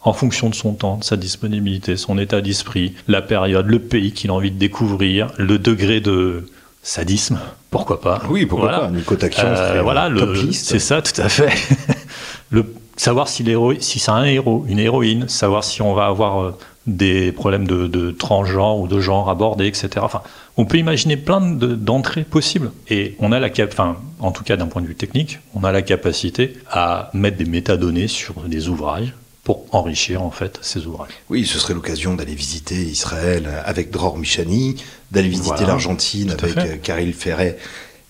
en 0.06 0.12
fonction 0.12 0.48
de 0.48 0.54
son 0.54 0.72
temps, 0.74 0.96
de 0.98 1.04
sa 1.04 1.16
disponibilité, 1.16 1.96
son 1.96 2.16
état 2.16 2.40
d'esprit, 2.40 2.94
la 3.08 3.20
période, 3.22 3.66
le 3.66 3.80
pays 3.80 4.12
qu'il 4.12 4.30
a 4.30 4.34
envie 4.34 4.52
de 4.52 4.58
découvrir, 4.58 5.26
le 5.36 5.58
degré 5.58 6.00
de 6.00 6.46
sadisme, 6.82 7.38
pourquoi 7.70 8.00
pas. 8.00 8.22
Oui, 8.30 8.46
pourquoi 8.46 8.68
Voilà. 8.68 8.86
pas. 8.86 8.94
Une 8.96 9.02
cote 9.02 9.24
action 9.24 9.46
Euh, 9.48 9.82
voilà, 9.82 10.08
c'est 10.52 10.78
ça, 10.78 11.02
tout 11.02 11.20
à 11.20 11.28
fait. 11.28 11.50
le, 12.50 12.64
savoir 12.96 13.26
si, 13.28 13.44
c'est 13.80 14.10
un 14.10 14.24
héros, 14.24 14.64
une 14.68 14.78
héroïne, 14.78 15.28
savoir 15.28 15.64
si 15.64 15.82
on 15.82 15.92
va 15.92 16.06
avoir 16.06 16.40
euh, 16.40 16.56
des 16.86 17.32
problèmes 17.32 17.66
de, 17.66 17.88
de 17.88 18.12
transgenre 18.12 18.78
ou 18.78 18.86
de 18.86 19.00
genre 19.00 19.28
abordés, 19.28 19.66
etc. 19.66 19.88
Enfin, 20.02 20.22
on 20.56 20.64
peut 20.66 20.78
imaginer 20.78 21.16
plein 21.16 21.40
de- 21.40 21.74
d'entrées 21.74 22.22
possibles. 22.22 22.70
Et 22.88 23.16
on 23.18 23.32
a 23.32 23.40
la 23.40 23.50
cap, 23.50 23.70
enfin, 23.72 23.96
en 24.20 24.30
tout 24.30 24.44
cas 24.44 24.56
d'un 24.56 24.68
point 24.68 24.80
de 24.82 24.86
vue 24.86 24.94
technique, 24.94 25.40
on 25.54 25.64
a 25.64 25.72
la 25.72 25.82
capacité 25.82 26.52
à 26.70 27.10
mettre 27.12 27.38
des 27.38 27.44
métadonnées 27.44 28.06
sur 28.08 28.34
des 28.46 28.68
ouvrages 28.68 29.12
pour 29.46 29.64
enrichir 29.70 30.22
en 30.24 30.32
fait 30.32 30.58
ces 30.60 30.86
ouvrages. 30.86 31.12
Oui, 31.30 31.46
ce 31.46 31.60
serait 31.60 31.72
l'occasion 31.72 32.14
d'aller 32.14 32.34
visiter 32.34 32.74
Israël 32.74 33.48
avec 33.64 33.92
Dror 33.92 34.18
Michani, 34.18 34.74
d'aller 35.12 35.28
visiter 35.28 35.50
Voilà, 35.50 35.68
l'Argentine 35.68 36.32
avec 36.32 36.54
fait. 36.54 36.58
euh, 36.68 36.76
Caril 36.82 37.14
Ferret, 37.14 37.56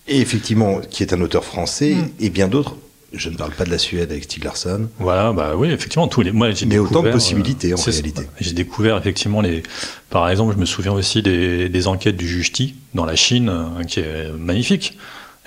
et 0.07 0.19
effectivement, 0.19 0.79
qui 0.89 1.03
est 1.03 1.13
un 1.13 1.21
auteur 1.21 1.45
français, 1.45 1.93
Mm. 1.93 2.09
et 2.21 2.29
bien 2.31 2.47
d'autres. 2.47 2.75
Je 3.13 3.29
ne 3.29 3.37
parle 3.37 3.51
pas 3.53 3.65
de 3.65 3.69
la 3.69 3.77
Suède 3.77 4.11
avec 4.11 4.23
Stieg 4.23 4.43
Larsson. 4.43 4.89
Voilà, 4.99 5.31
bah 5.31 5.53
oui, 5.55 5.69
effectivement, 5.69 6.07
tous 6.07 6.21
les. 6.23 6.31
Moi, 6.31 6.51
j'ai 6.51 6.65
Mais 6.65 6.79
autant 6.79 7.03
de 7.03 7.11
possibilités, 7.11 7.71
en 7.73 7.77
c'est- 7.77 7.91
réalité. 7.91 8.23
J'ai 8.41 8.51
découvert 8.53 8.97
effectivement 8.97 9.41
les. 9.41 9.61
Par 10.09 10.27
exemple, 10.29 10.53
je 10.55 10.59
me 10.59 10.65
souviens 10.65 10.91
aussi 10.91 11.21
des, 11.21 11.69
des 11.69 11.87
enquêtes 11.87 12.17
du 12.17 12.27
juge 12.27 12.51
Ti 12.51 12.75
dans 12.95 13.05
la 13.05 13.15
Chine, 13.15 13.47
euh, 13.49 13.83
qui 13.83 13.99
est 13.99 14.29
magnifique. 14.37 14.97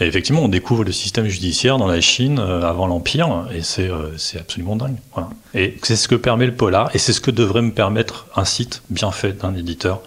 Et 0.01 0.07
effectivement, 0.07 0.43
on 0.43 0.49
découvre 0.49 0.83
le 0.85 0.93
système 0.93 1.27
judiciaire 1.27 1.77
dans 1.77 1.87
la 1.87 2.01
Chine 2.01 2.39
euh, 2.39 2.63
avant 2.63 2.87
l'Empire, 2.87 3.47
et 3.55 3.63
c'est 3.63 3.89
euh, 3.89 4.17
absolument 4.39 4.77
dingue. 4.77 4.97
Voilà. 5.13 5.29
Et 5.55 5.77
c'est 5.83 5.97
ce 5.97 6.09
que 6.09 6.15
permet 6.15 6.47
le 6.47 6.55
polar, 6.55 6.91
et 6.95 6.99
c'est 6.99 7.13
ce 7.13 7.21
que 7.21 7.31
devrait 7.31 7.63
me 7.63 7.73
permettre 7.73 8.27
un 8.35 8.45
site 8.47 8.83
bien 8.89 9.11
fait 9.11 9.35
d'un 9.41 9.55
éditeur. 9.55 10.01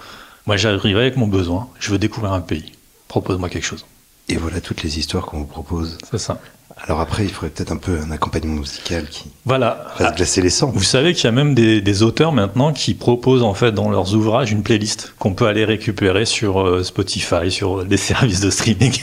Moi, 0.47 0.57
j'arriverai 0.57 0.93
avec 1.03 1.15
mon 1.17 1.27
besoin, 1.27 1.69
je 1.79 1.91
veux 1.91 2.00
découvrir 2.00 2.33
un 2.33 2.41
pays. 2.41 2.71
Propose-moi 3.07 3.50
quelque 3.50 3.65
chose. 3.65 3.85
Et 4.29 4.35
voilà 4.38 4.62
toutes 4.62 4.83
les 4.83 4.97
histoires 4.97 5.25
qu'on 5.25 5.38
vous 5.39 5.45
propose. 5.45 5.97
C'est 6.09 6.17
ça. 6.17 6.39
Alors 6.81 7.00
après, 7.01 7.23
il 7.23 7.29
faudrait 7.29 7.51
peut-être 7.51 7.71
un 7.71 7.77
peu 7.77 8.00
un 8.00 8.09
accompagnement 8.09 8.59
musical 8.59 9.07
qui 9.07 9.25
Voilà. 9.45 9.85
fasse 9.95 10.15
glacer 10.15 10.41
les 10.41 10.50
sangs. 10.50 10.71
Vous 10.73 10.81
savez 10.81 11.13
qu'il 11.13 11.25
y 11.25 11.27
a 11.27 11.31
même 11.31 11.53
des, 11.53 11.81
des 11.81 12.01
auteurs 12.01 12.31
maintenant 12.31 12.73
qui 12.73 12.95
proposent 12.95 13.43
en 13.43 13.53
fait 13.53 13.71
dans 13.71 13.91
leurs 13.91 14.15
ouvrages 14.15 14.51
une 14.51 14.63
playlist 14.63 15.13
qu'on 15.19 15.33
peut 15.35 15.45
aller 15.45 15.65
récupérer 15.65 16.25
sur 16.25 16.62
euh, 16.62 16.83
Spotify, 16.83 17.51
sur 17.51 17.85
des 17.85 17.97
services 18.12 18.39
de 18.39 18.50
streaming. 18.50 18.97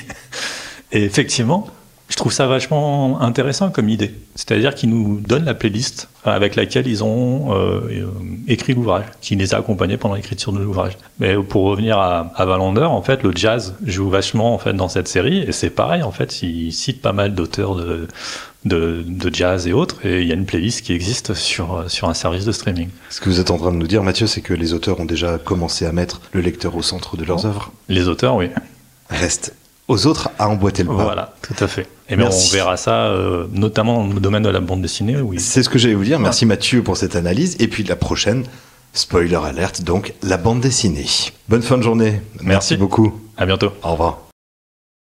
Et 0.92 1.04
effectivement, 1.04 1.68
je 2.08 2.16
trouve 2.16 2.32
ça 2.32 2.48
vachement 2.48 3.20
intéressant 3.20 3.70
comme 3.70 3.88
idée. 3.88 4.12
C'est-à-dire 4.34 4.74
qu'ils 4.74 4.90
nous 4.90 5.20
donnent 5.20 5.44
la 5.44 5.54
playlist 5.54 6.08
avec 6.24 6.56
laquelle 6.56 6.88
ils 6.88 7.04
ont 7.04 7.54
euh, 7.54 7.80
euh, 7.88 8.06
écrit 8.48 8.74
l'ouvrage, 8.74 9.04
qui 9.20 9.36
les 9.36 9.54
a 9.54 9.58
accompagnés 9.58 9.96
pendant 9.96 10.16
l'écriture 10.16 10.52
de 10.52 10.58
l'ouvrage. 10.58 10.98
Mais 11.20 11.36
pour 11.36 11.62
revenir 11.62 11.98
à, 11.98 12.32
à 12.34 12.44
Valander, 12.44 12.82
en 12.82 13.00
fait, 13.00 13.22
le 13.22 13.30
jazz 13.32 13.76
joue 13.86 14.10
vachement 14.10 14.52
en 14.52 14.58
fait 14.58 14.72
dans 14.72 14.88
cette 14.88 15.06
série, 15.06 15.38
et 15.38 15.52
c'est 15.52 15.70
pareil 15.70 16.02
en 16.02 16.10
fait, 16.10 16.42
il 16.42 16.72
cite 16.72 17.00
pas 17.00 17.12
mal 17.12 17.32
d'auteurs 17.36 17.76
de, 17.76 18.08
de, 18.64 19.04
de 19.06 19.34
jazz 19.34 19.68
et 19.68 19.72
autres, 19.72 20.04
et 20.04 20.22
il 20.22 20.26
y 20.26 20.32
a 20.32 20.34
une 20.34 20.46
playlist 20.46 20.82
qui 20.82 20.92
existe 20.92 21.34
sur, 21.34 21.84
sur 21.86 22.08
un 22.08 22.14
service 22.14 22.44
de 22.44 22.52
streaming. 22.52 22.88
Ce 23.10 23.20
que 23.20 23.28
vous 23.28 23.38
êtes 23.38 23.52
en 23.52 23.56
train 23.56 23.70
de 23.70 23.76
nous 23.76 23.86
dire, 23.86 24.02
Mathieu, 24.02 24.26
c'est 24.26 24.40
que 24.40 24.52
les 24.52 24.74
auteurs 24.74 24.98
ont 24.98 25.04
déjà 25.04 25.38
commencé 25.38 25.86
à 25.86 25.92
mettre 25.92 26.20
le 26.32 26.40
lecteur 26.40 26.74
au 26.74 26.82
centre 26.82 27.16
de 27.16 27.24
leurs 27.24 27.46
œuvres. 27.46 27.72
Les 27.88 28.08
auteurs, 28.08 28.34
oui. 28.34 28.48
Reste 29.10 29.54
aux 29.90 30.06
autres 30.06 30.30
à 30.38 30.48
emboîter 30.48 30.84
le 30.84 30.88
pas. 30.88 31.02
Voilà, 31.02 31.34
tout 31.42 31.54
à 31.62 31.66
fait. 31.66 31.88
Et 32.08 32.16
bien 32.16 32.28
on 32.32 32.52
verra 32.52 32.76
ça, 32.76 33.06
euh, 33.06 33.46
notamment 33.52 34.06
dans 34.06 34.14
le 34.14 34.20
domaine 34.20 34.44
de 34.44 34.48
la 34.48 34.60
bande 34.60 34.82
dessinée. 34.82 35.16
Oui. 35.20 35.38
C'est 35.40 35.62
ce 35.62 35.68
que 35.68 35.78
j'allais 35.78 35.94
vous 35.94 36.04
dire. 36.04 36.18
Merci 36.20 36.46
Mathieu 36.46 36.82
pour 36.82 36.96
cette 36.96 37.16
analyse. 37.16 37.56
Et 37.58 37.66
puis 37.68 37.82
la 37.82 37.96
prochaine, 37.96 38.44
spoiler 38.94 39.34
alerte, 39.34 39.82
donc 39.82 40.14
la 40.22 40.36
bande 40.36 40.60
dessinée. 40.60 41.06
Bonne 41.48 41.62
fin 41.62 41.76
de 41.76 41.82
journée. 41.82 42.22
Merci, 42.34 42.46
Merci. 42.46 42.76
beaucoup. 42.76 43.20
À 43.36 43.46
bientôt. 43.46 43.72
Au 43.82 43.92
revoir. 43.92 44.29